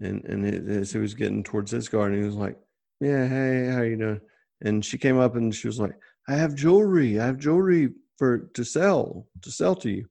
and 0.00 0.24
and 0.24 0.70
as 0.70 0.92
he 0.92 0.98
was 0.98 1.14
getting 1.14 1.42
towards 1.42 1.72
his 1.72 1.88
car, 1.88 2.06
and 2.06 2.16
he 2.16 2.24
was 2.24 2.36
like, 2.36 2.56
"Yeah, 3.00 3.26
hey, 3.26 3.66
how 3.66 3.82
you 3.82 3.96
doing?" 3.96 4.20
And 4.62 4.84
she 4.84 4.96
came 4.96 5.18
up 5.18 5.34
and 5.34 5.52
she 5.52 5.66
was 5.66 5.80
like, 5.80 5.98
"I 6.28 6.36
have 6.36 6.54
jewelry. 6.54 7.18
I 7.18 7.26
have 7.26 7.38
jewelry 7.38 7.94
for 8.16 8.50
to 8.54 8.64
sell 8.64 9.26
to 9.42 9.50
sell 9.50 9.74
to 9.76 9.90
you." 9.90 10.06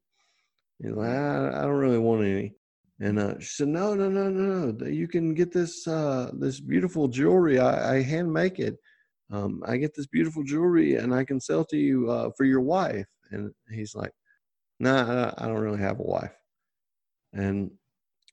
He's 0.82 0.92
like, 0.92 1.10
I, 1.10 1.48
I 1.50 1.62
don't 1.62 1.72
really 1.72 1.98
want 1.98 2.24
any. 2.24 2.54
And 3.02 3.18
uh, 3.18 3.40
she 3.40 3.48
said, 3.48 3.70
"No, 3.70 3.94
no, 3.94 4.10
no, 4.10 4.30
no, 4.30 4.72
no. 4.72 4.88
You 4.88 5.08
can 5.08 5.34
get 5.34 5.54
this 5.54 5.88
uh, 5.88 6.32
this 6.34 6.60
beautiful 6.60 7.08
jewelry. 7.08 7.60
I, 7.60 7.96
I 7.96 8.02
hand 8.02 8.32
make 8.32 8.60
it. 8.60 8.78
Um, 9.32 9.64
I 9.66 9.78
get 9.78 9.94
this 9.96 10.08
beautiful 10.08 10.44
jewelry, 10.44 10.96
and 10.96 11.14
I 11.14 11.24
can 11.24 11.40
sell 11.40 11.64
to 11.66 11.78
you 11.78 12.10
uh, 12.12 12.32
for 12.36 12.44
your 12.44 12.62
wife." 12.62 13.08
And 13.32 13.54
he's 13.72 13.96
like, 13.96 14.12
"Nah, 14.80 15.34
I 15.38 15.48
don't 15.48 15.60
really 15.62 15.80
have 15.80 16.00
a 16.00 16.04
wife." 16.04 16.36
And 17.34 17.72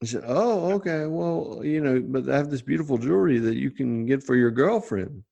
he 0.01 0.07
said, 0.07 0.25
"Oh, 0.27 0.73
okay. 0.75 1.07
Well, 1.07 1.61
you 1.65 1.81
know, 1.81 2.01
but 2.01 2.29
I 2.29 2.37
have 2.37 2.51
this 2.51 2.63
beautiful 2.63 2.99
jewelry 2.99 3.39
that 3.39 3.57
you 3.57 3.71
can 3.71 4.07
get 4.07 4.23
for 4.25 4.35
your 4.35 4.51
girlfriend." 4.51 5.23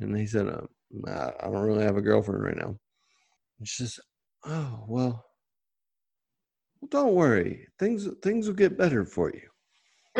And 0.00 0.16
he 0.16 0.26
said, 0.26 0.48
uh, 0.48 0.62
I 1.06 1.46
don't 1.46 1.66
really 1.66 1.84
have 1.84 1.98
a 1.98 2.02
girlfriend 2.02 2.42
right 2.42 2.56
now." 2.56 2.76
And 3.58 3.68
she 3.68 3.84
says, 3.84 4.00
"Oh, 4.46 4.84
well." 4.88 5.26
Well, 6.82 6.88
don't 6.90 7.14
worry. 7.14 7.68
Things 7.78 8.08
things 8.22 8.48
will 8.48 8.54
get 8.54 8.76
better 8.76 9.04
for 9.04 9.30
you. 9.30 9.48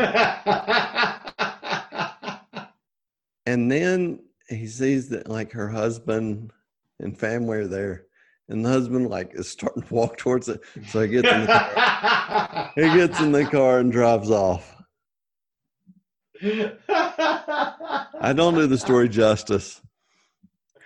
and 3.47 3.71
then 3.71 4.21
he 4.49 4.69
sees 4.69 5.09
that 5.09 5.29
like 5.29 5.51
her 5.53 5.69
husband 5.69 6.53
and 7.01 7.19
family 7.19 7.59
are 7.59 7.67
there, 7.67 8.07
and 8.49 8.65
the 8.65 8.69
husband 8.69 9.11
like 9.11 9.33
is 9.35 9.49
starting 9.49 9.83
to 9.83 9.93
walk 9.93 10.17
towards 10.19 10.49
it. 10.49 10.61
So 10.87 11.01
he 11.01 11.09
gets 11.09 11.29
in 11.29 11.41
the 11.41 11.47
car. 11.49 12.73
he 12.77 12.83
gets 12.83 13.21
in 13.21 13.33
the 13.33 13.45
car 13.45 13.81
and 13.81 13.91
drives 13.91 14.31
off. 14.31 14.77
I 18.21 18.33
don't 18.37 18.55
do 18.55 18.69
the 18.69 18.79
story 18.79 19.09
justice, 19.09 19.83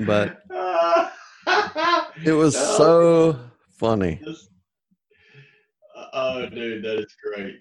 but 0.00 0.42
it 2.24 2.32
was 2.32 2.56
so 2.56 3.38
funny. 3.78 4.22
Oh, 6.18 6.46
dude, 6.46 6.82
that 6.82 6.98
is 6.98 7.14
great. 7.22 7.60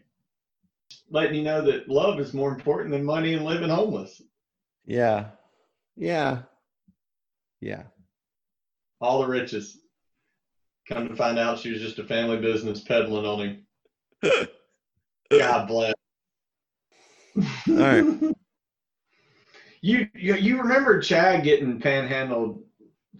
Letting 1.10 1.36
you 1.36 1.44
know 1.44 1.62
that 1.62 1.90
love 1.90 2.22
is 2.22 2.34
more 2.34 2.54
important 2.54 2.92
than 2.92 3.04
money 3.04 3.34
and 3.34 3.44
living 3.44 3.70
homeless. 3.70 4.22
Yeah. 4.86 5.32
Yeah. 5.98 6.44
Yeah. 7.60 7.84
All 9.02 9.20
the 9.22 9.28
riches. 9.28 9.82
Come 10.88 11.10
to 11.10 11.16
find 11.18 11.38
out 11.38 11.60
she 11.60 11.72
was 11.72 11.82
just 11.82 12.00
a 12.00 12.06
family 12.06 12.38
business 12.38 12.80
peddling 12.80 13.26
on 13.26 13.40
him. 13.40 14.48
God 15.38 15.68
bless. 15.68 15.94
All 17.36 17.44
right. 17.68 18.06
you, 19.82 20.08
you 20.14 20.36
you 20.36 20.62
remember 20.62 21.02
Chad 21.02 21.44
getting 21.44 21.82
panhandled 21.82 22.64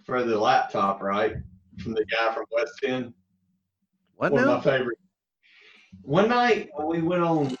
for 0.06 0.22
the 0.22 0.38
laptop, 0.38 1.02
right? 1.02 1.34
From 1.80 1.92
the 1.92 2.06
guy 2.06 2.32
from 2.32 2.46
West 2.50 2.72
End. 2.84 3.12
What 4.14 4.32
One 4.32 4.46
now? 4.46 4.52
of 4.52 4.64
my 4.64 4.72
favorite. 4.72 4.98
One 6.06 6.28
night 6.28 6.70
we 6.80 7.02
went 7.02 7.24
on 7.24 7.56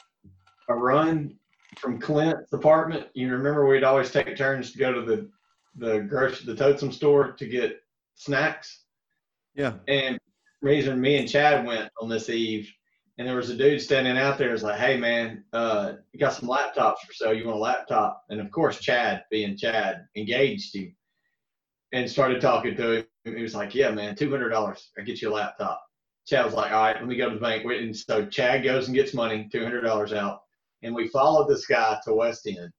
a 0.68 0.74
run 0.74 1.36
from 1.78 1.98
Clint's 1.98 2.52
apartment, 2.52 3.08
you 3.12 3.32
remember 3.32 3.66
we'd 3.66 3.82
always 3.82 4.12
take 4.12 4.36
turns 4.36 4.70
to 4.70 4.78
go 4.78 4.92
to 4.92 5.02
the 5.02 5.28
the 5.78 5.98
grocery 6.02 6.46
the 6.46 6.54
totem 6.54 6.92
store 6.92 7.32
to 7.32 7.44
get 7.44 7.80
snacks. 8.14 8.84
Yeah. 9.56 9.74
And 9.88 10.16
reason 10.62 11.00
me 11.00 11.16
and 11.16 11.28
Chad 11.28 11.66
went 11.66 11.90
on 12.00 12.08
this 12.08 12.28
eve, 12.30 12.72
and 13.18 13.26
there 13.26 13.34
was 13.34 13.50
a 13.50 13.56
dude 13.56 13.82
standing 13.82 14.16
out 14.16 14.38
there. 14.38 14.52
Was 14.52 14.62
like, 14.62 14.78
"Hey 14.78 14.96
man, 14.96 15.42
uh, 15.52 15.94
you 16.12 16.20
got 16.20 16.34
some 16.34 16.48
laptops 16.48 17.00
for 17.04 17.12
sale? 17.12 17.34
You 17.34 17.46
want 17.46 17.58
a 17.58 17.60
laptop?" 17.60 18.22
And 18.30 18.40
of 18.40 18.52
course, 18.52 18.78
Chad, 18.78 19.24
being 19.28 19.56
Chad, 19.56 20.06
engaged 20.14 20.72
him 20.76 20.94
and 21.92 22.08
started 22.08 22.40
talking 22.40 22.76
to 22.76 22.92
him. 22.92 23.06
He 23.24 23.42
was 23.42 23.56
like, 23.56 23.74
"Yeah, 23.74 23.90
man, 23.90 24.14
two 24.14 24.30
hundred 24.30 24.50
dollars. 24.50 24.92
I 24.96 25.02
get 25.02 25.20
you 25.20 25.32
a 25.32 25.34
laptop." 25.34 25.85
Chad 26.26 26.44
was 26.44 26.54
like, 26.54 26.72
"All 26.72 26.82
right, 26.82 26.96
let 26.96 27.06
me 27.06 27.16
go 27.16 27.28
to 27.28 27.36
the 27.36 27.40
bank." 27.40 27.64
And 27.64 27.96
so 27.96 28.26
Chad 28.26 28.64
goes 28.64 28.88
and 28.88 28.94
gets 28.94 29.14
money, 29.14 29.48
two 29.50 29.62
hundred 29.62 29.82
dollars 29.82 30.12
out, 30.12 30.42
and 30.82 30.94
we 30.94 31.08
followed 31.08 31.48
this 31.48 31.66
guy 31.66 31.98
to 32.04 32.14
West 32.14 32.46
End. 32.46 32.72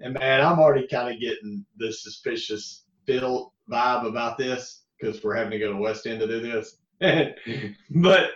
And 0.00 0.14
man, 0.14 0.40
I'm 0.40 0.58
already 0.58 0.86
kind 0.88 1.14
of 1.14 1.20
getting 1.20 1.64
this 1.76 2.02
suspicious 2.02 2.84
feel 3.06 3.52
vibe 3.70 4.06
about 4.06 4.36
this 4.36 4.82
because 4.98 5.22
we're 5.22 5.36
having 5.36 5.52
to 5.52 5.58
go 5.58 5.72
to 5.72 5.78
West 5.78 6.06
End 6.06 6.20
to 6.20 6.26
do 6.26 6.40
this. 6.40 6.78
but 7.90 8.30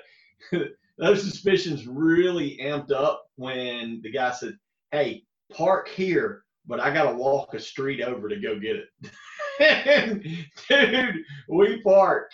those 0.98 1.22
suspicions 1.22 1.86
really 1.86 2.58
amped 2.62 2.92
up 2.92 3.26
when 3.36 4.00
the 4.02 4.10
guy 4.10 4.30
said, 4.30 4.56
"Hey, 4.92 5.24
park 5.52 5.88
here, 5.88 6.44
but 6.66 6.80
I 6.80 6.92
got 6.92 7.10
to 7.10 7.16
walk 7.16 7.54
a 7.54 7.60
street 7.60 8.02
over 8.02 8.28
to 8.28 8.36
go 8.36 8.58
get 8.58 8.76
it." 8.76 8.88
Dude, 10.68 11.24
we 11.48 11.82
park. 11.82 12.30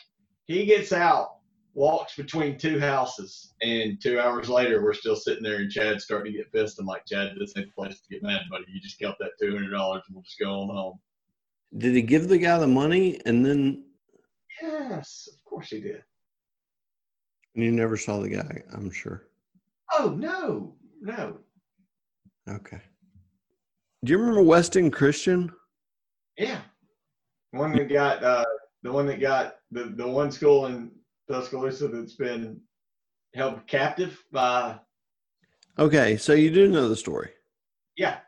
He 0.47 0.67
gets 0.67 0.93
out, 0.93 1.37
walks 1.75 2.17
between 2.17 2.59
two 2.59 2.79
houses, 2.79 3.55
and 3.63 4.01
two 4.03 4.21
hours 4.21 4.49
later, 4.49 4.83
we're 4.83 4.93
still 4.93 5.17
sitting 5.17 5.43
there, 5.43 5.57
and 5.57 5.71
Chad's 5.71 6.05
starting 6.05 6.33
to 6.33 6.39
get 6.39 6.53
pissed. 6.53 6.79
I'm 6.79 6.87
like, 6.87 7.07
Chad, 7.07 7.33
this 7.39 7.55
ain't 7.57 7.69
the 7.69 7.73
place 7.73 8.01
to 8.01 8.09
get 8.09 8.23
mad, 8.23 8.43
buddy. 8.51 8.65
You 8.69 8.81
just 8.81 8.99
count 8.99 9.17
that 9.21 9.33
two 9.41 9.53
hundred 9.53 9.71
dollars, 9.71 10.03
and 10.07 10.17
we'll 10.17 10.23
just 10.23 10.39
go 10.39 10.63
on 10.63 10.69
home. 10.69 10.99
Did 11.79 11.95
he 11.95 12.03
give 12.03 12.29
the 12.29 12.39
guy 12.39 12.59
the 12.59 12.67
money 12.67 13.19
and 13.25 13.45
then 13.45 13.85
Yes, 14.61 15.29
of 15.33 15.45
course 15.45 15.71
he 15.71 15.81
did. 15.81 16.03
And 17.55 17.65
you 17.65 17.73
never 17.73 17.97
saw 17.97 18.21
the 18.21 18.29
guy? 18.29 18.63
I'm 18.73 18.91
sure. 18.91 19.25
Oh 19.93 20.15
no, 20.17 20.75
no. 21.01 21.39
Okay. 22.49 22.81
Do 24.05 24.13
you 24.13 24.19
remember 24.19 24.43
Weston 24.43 24.91
Christian? 24.91 25.51
Yeah, 26.37 26.61
one 27.51 27.73
that 27.73 27.89
got 27.89 28.23
uh, 28.25 28.45
the 28.83 28.93
one 28.93 29.07
that 29.07 29.21
got 29.21 29.57
the 29.71 29.85
the 29.85 30.07
one 30.07 30.31
school 30.31 30.67
in 30.67 30.91
Tuscaloosa 31.33 31.89
that's 31.89 32.15
been 32.15 32.61
held 33.35 33.67
captive 33.67 34.23
by. 34.33 34.79
Okay, 35.79 36.19
so 36.19 36.35
you 36.35 36.51
do 36.51 36.69
know 36.69 36.89
the 36.89 36.97
story. 36.97 37.31
Yeah, 37.97 38.19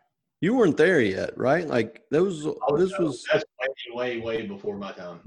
You 0.40 0.54
weren't 0.54 0.76
there 0.78 1.00
yet, 1.00 1.36
right? 1.36 1.66
Like 1.66 2.02
that 2.10 2.22
was 2.22 2.46
oh, 2.46 2.76
this 2.78 2.92
no, 2.98 3.06
was 3.06 3.24
that's 3.30 3.44
way 3.92 4.20
way 4.20 4.20
way 4.20 4.46
before 4.46 4.76
my 4.76 4.92
time. 4.92 5.20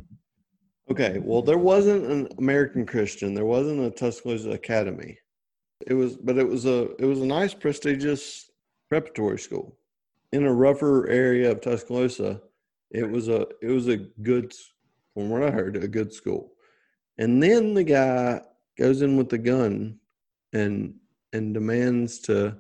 okay. 0.91 1.19
Well, 1.23 1.41
there 1.43 1.57
wasn't 1.57 2.05
an 2.05 2.27
American 2.39 2.85
Christian. 2.85 3.33
There 3.35 3.45
wasn't 3.45 3.81
a 3.85 3.91
Tuscaloosa 3.91 4.51
Academy. 4.51 5.17
It 5.85 5.93
was, 5.93 6.17
but 6.17 6.37
it 6.37 6.47
was 6.47 6.65
a 6.65 6.91
it 6.97 7.05
was 7.05 7.21
a 7.21 7.25
nice, 7.25 7.53
prestigious 7.53 8.49
preparatory 8.89 9.37
school 9.37 9.77
in 10.33 10.45
a 10.45 10.53
rougher 10.53 11.07
area 11.09 11.51
of 11.51 11.61
Tuscaloosa. 11.61 12.41
It 12.89 13.07
was 13.09 13.27
a 13.27 13.45
it 13.61 13.69
was 13.69 13.87
a 13.87 13.97
good, 13.97 14.53
from 15.13 15.29
what 15.29 15.43
I 15.43 15.51
heard, 15.51 15.77
a 15.77 15.87
good 15.87 16.11
school. 16.11 16.53
And 17.17 17.41
then 17.41 17.73
the 17.73 17.83
guy 17.83 18.41
goes 18.77 19.01
in 19.01 19.17
with 19.17 19.29
the 19.29 19.37
gun 19.37 19.99
and 20.53 20.95
and 21.33 21.53
demands 21.53 22.19
to 22.19 22.55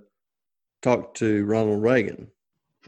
talk 0.81 1.13
to 1.15 1.45
Ronald 1.45 1.81
Reagan. 1.81 2.29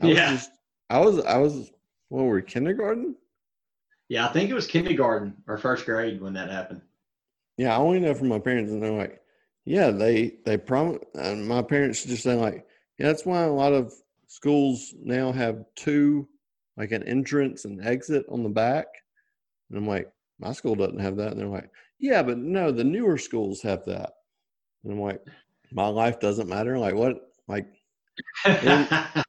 I 0.02 0.08
was 0.08 0.18
Yeah. 0.18 0.32
just- 0.32 0.52
I 0.90 1.00
was 1.00 1.20
I 1.26 1.38
was 1.38 1.72
what 2.10 2.24
were 2.24 2.36
we, 2.36 2.42
kindergarten? 2.42 3.16
Yeah, 4.08 4.28
I 4.28 4.34
think 4.34 4.50
it 4.50 4.56
was 4.56 4.66
kindergarten 4.66 5.36
or 5.48 5.58
first 5.58 5.86
grade 5.86 6.20
when 6.20 6.34
that 6.34 6.50
happened. 6.50 6.82
Yeah, 7.58 7.76
I 7.76 7.80
only 7.80 8.00
know 8.00 8.16
from 8.16 8.30
my 8.30 8.40
parents, 8.40 8.72
and 8.72 8.82
they're 8.82 8.92
like, 8.92 9.22
yeah, 9.66 9.92
they 9.92 10.40
they 10.46 10.58
prom. 10.58 11.00
And 11.14 11.48
my 11.48 11.62
parents 11.62 12.04
just 12.04 12.24
saying 12.24 12.40
like, 12.42 12.66
yeah, 12.98 13.08
that's 13.08 13.26
why 13.26 13.44
a 13.44 13.52
lot 13.52 13.74
of 13.74 13.94
schools 14.28 14.96
now 15.00 15.32
have 15.32 15.64
two, 15.76 16.28
like 16.78 16.92
an 16.92 17.04
entrance 17.04 17.66
and 17.66 17.86
exit 17.86 18.26
on 18.30 18.42
the 18.44 18.50
back. 18.50 18.88
And 19.70 19.78
I'm 19.78 19.88
like, 19.88 20.12
my 20.40 20.54
school 20.54 20.76
doesn't 20.76 21.00
have 21.00 21.18
that. 21.18 21.32
And 21.32 21.40
they're 21.40 21.48
like, 21.48 21.70
yeah, 22.00 22.24
but 22.24 22.38
no, 22.38 22.72
the 22.72 22.84
newer 22.84 23.18
schools 23.18 23.62
have 23.64 23.86
that. 23.86 24.14
And 24.84 24.94
I'm 24.94 25.02
like, 25.02 25.22
my 25.72 25.88
life 25.88 26.20
doesn't 26.20 26.50
matter. 26.50 26.78
Like 26.80 26.96
what? 26.96 27.18
Like 27.48 27.68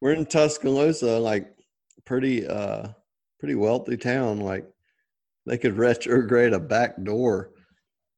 we're 0.01 0.14
in 0.14 0.27
Tuscaloosa, 0.27 1.18
like 1.18 1.57
pretty 2.07 2.46
uh 2.46 2.88
pretty 3.40 3.55
wealthy 3.55 3.96
town. 3.96 4.40
Like 4.40 4.66
they 5.46 5.59
could 5.59 5.77
retrograde 5.79 6.53
a 6.53 6.61
back 6.61 7.03
door 7.05 7.53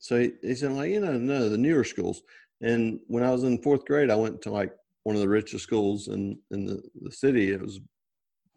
So 0.01 0.21
he, 0.21 0.33
he 0.43 0.55
said, 0.57 0.73
like, 0.73 0.91
you 0.91 1.01
know, 1.01 1.19
no, 1.19 1.49
the 1.49 1.59
newer 1.59 1.85
schools. 1.85 2.23
And 2.63 3.01
when 3.09 3.25
I 3.25 3.31
was 3.33 3.45
in 3.45 3.63
fourth 3.63 3.85
grade, 3.87 4.11
I 4.11 4.17
went 4.17 4.43
to 4.43 4.51
like 4.53 4.73
one 5.05 5.17
of 5.17 5.23
the 5.23 5.29
richest 5.29 5.65
schools 5.65 6.09
in, 6.09 6.39
in 6.53 6.67
the, 6.67 6.83
the 7.03 7.13
city. 7.13 7.53
It 7.53 7.63
was 7.63 7.81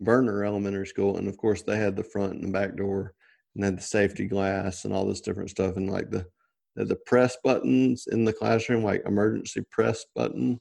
Verner 0.01 0.45
Elementary 0.45 0.87
School. 0.87 1.17
And 1.17 1.27
of 1.27 1.37
course, 1.37 1.63
they 1.63 1.77
had 1.77 1.95
the 1.95 2.03
front 2.03 2.33
and 2.35 2.45
the 2.45 2.51
back 2.51 2.75
door 2.77 3.13
and 3.55 3.63
had 3.63 3.77
the 3.77 3.83
safety 3.83 4.25
glass 4.25 4.85
and 4.85 4.93
all 4.93 5.05
this 5.05 5.21
different 5.21 5.49
stuff. 5.49 5.77
And 5.77 5.89
like 5.89 6.09
the, 6.11 6.25
the 6.75 6.97
press 7.05 7.37
buttons 7.43 8.07
in 8.11 8.25
the 8.25 8.33
classroom, 8.33 8.83
like 8.83 9.03
emergency 9.05 9.63
press 9.71 10.05
button, 10.15 10.59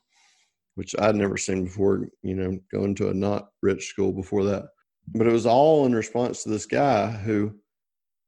which 0.76 0.94
I'd 0.98 1.16
never 1.16 1.36
seen 1.36 1.64
before, 1.64 2.08
you 2.22 2.34
know, 2.34 2.58
going 2.72 2.94
to 2.96 3.10
a 3.10 3.14
not 3.14 3.48
rich 3.62 3.88
school 3.88 4.12
before 4.12 4.44
that. 4.44 4.66
But 5.14 5.26
it 5.26 5.32
was 5.32 5.46
all 5.46 5.86
in 5.86 5.94
response 5.94 6.42
to 6.42 6.48
this 6.48 6.66
guy 6.66 7.10
who 7.10 7.54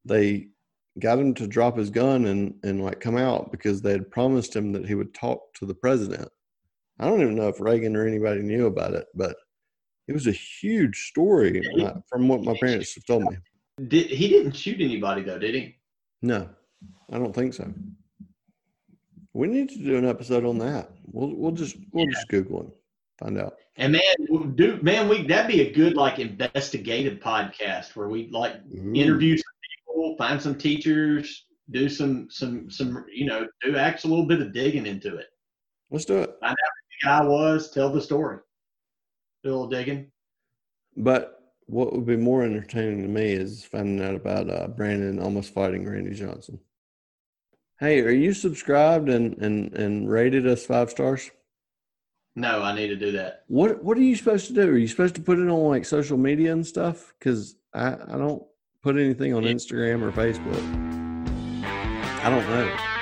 they 0.05 0.49
got 0.99 1.19
him 1.19 1.35
to 1.35 1.47
drop 1.47 1.77
his 1.77 1.91
gun 1.91 2.27
and, 2.27 2.55
and 2.63 2.85
like 2.85 3.01
come 3.01 3.17
out 3.17 3.51
because 3.51 3.81
they 3.83 3.93
had 3.93 4.11
promised 4.11 4.55
him 4.55 4.73
that 4.73 4.87
he 4.87 4.95
would 4.95 5.15
talk 5.15 5.41
to 5.55 5.67
the 5.67 5.75
president. 5.75 6.29
I 6.99 7.07
don't 7.07 7.21
even 7.21 7.35
know 7.35 7.49
if 7.49 7.61
Reagan 7.61 7.97
or 7.97 8.07
anybody 8.07 8.41
knew 8.41 8.67
about 8.67 8.95
it, 8.95 9.07
but 9.15 9.37
it 10.09 10.13
was 10.13 10.27
a 10.27 10.33
huge 10.33 11.09
story 11.09 11.61
from 12.09 12.29
what 12.29 12.45
my 12.45 12.57
parents 12.59 12.95
have 12.95 13.05
told 13.05 13.25
me. 13.25 13.37
Did, 13.79 14.07
he 14.07 14.29
didn't 14.29 14.53
shoot 14.53 14.81
anybody 14.81 15.23
though, 15.23 15.39
did 15.39 15.55
he? 15.55 15.77
No, 16.23 16.49
I 17.13 17.19
don't 17.19 17.35
think 17.35 17.55
so. 17.55 17.73
We 19.35 19.49
need 19.49 19.69
to 19.69 19.79
do 19.79 19.97
an 19.97 20.09
episode 20.09 20.47
on 20.47 20.59
that. 20.59 20.91
We'll 21.05 21.35
we'll 21.35 21.53
just 21.53 21.77
we'll 21.93 22.07
yeah. 22.07 22.13
just 22.13 22.29
Google 22.29 22.63
it, 22.63 22.69
find 23.19 23.39
out. 23.39 23.57
And 23.77 23.93
man, 23.93 24.55
do 24.55 24.79
man, 24.81 25.11
we 25.11 25.27
that'd 25.27 25.51
be 25.51 25.61
a 25.61 25.73
good 25.73 25.95
like 25.95 26.19
investigative 26.19 27.21
podcast 27.21 27.95
where 27.95 28.09
we 28.09 28.31
like 28.31 28.55
Ooh. 28.75 28.93
interview 28.95 29.37
some 29.37 29.95
people, 29.95 30.17
find 30.17 30.41
some 30.41 30.57
teachers, 30.57 31.45
do 31.71 31.91
some 31.91 32.29
some 32.31 32.71
some 32.71 33.05
you 33.13 33.27
know 33.27 33.47
do 33.63 33.77
actually 33.77 34.11
a 34.11 34.15
little 34.15 34.29
bit 34.29 34.41
of 34.41 34.55
digging 34.55 34.87
into 34.87 35.17
it. 35.17 35.27
Let's 35.91 36.07
do 36.07 36.23
it. 36.23 36.35
Find 36.41 36.53
out 36.53 36.57
who 36.57 36.99
the 37.03 37.07
guy 37.07 37.25
was, 37.25 37.71
tell 37.71 37.93
the 37.93 38.01
story, 38.01 38.39
do 39.45 39.51
a 39.51 39.53
little 39.53 39.69
digging. 39.69 40.11
But 40.97 41.36
what 41.67 41.93
would 41.93 42.07
be 42.07 42.17
more 42.17 42.43
entertaining 42.43 43.03
to 43.03 43.09
me 43.09 43.33
is 43.33 43.65
finding 43.65 44.05
out 44.05 44.15
about 44.15 44.49
uh, 44.51 44.69
Brandon 44.69 45.19
almost 45.19 45.53
fighting 45.53 45.89
Randy 45.89 46.15
Johnson. 46.15 46.61
Hey, 47.79 48.01
are 48.01 48.11
you 48.11 48.33
subscribed 48.33 49.09
and, 49.09 49.37
and, 49.39 49.73
and 49.75 50.11
rated 50.11 50.47
us 50.47 50.65
five 50.65 50.91
stars? 50.91 51.31
No, 52.35 52.63
I 52.63 52.75
need 52.75 52.89
to 52.89 52.97
do 52.97 53.13
that. 53.13 53.45
What 53.49 53.83
What 53.83 53.97
are 53.97 54.03
you 54.03 54.15
supposed 54.15 54.47
to 54.49 54.53
do? 54.53 54.69
Are 54.69 54.79
you 54.79 54.89
supposed 54.89 55.15
to 55.17 55.23
put 55.23 55.39
it 55.39 55.49
on 55.49 55.69
like 55.69 55.85
social 55.85 56.19
media 56.19 56.53
and 56.53 56.67
stuff? 56.67 57.15
Because 57.19 57.57
I, 57.73 57.95
I 57.95 58.17
don't 58.19 58.43
put 58.83 58.97
anything 58.97 59.35
on 59.35 59.45
Instagram 59.45 60.03
or 60.03 60.13
Facebook. 60.13 60.63
I 61.65 62.31
don't 62.31 62.49
know. 62.49 62.96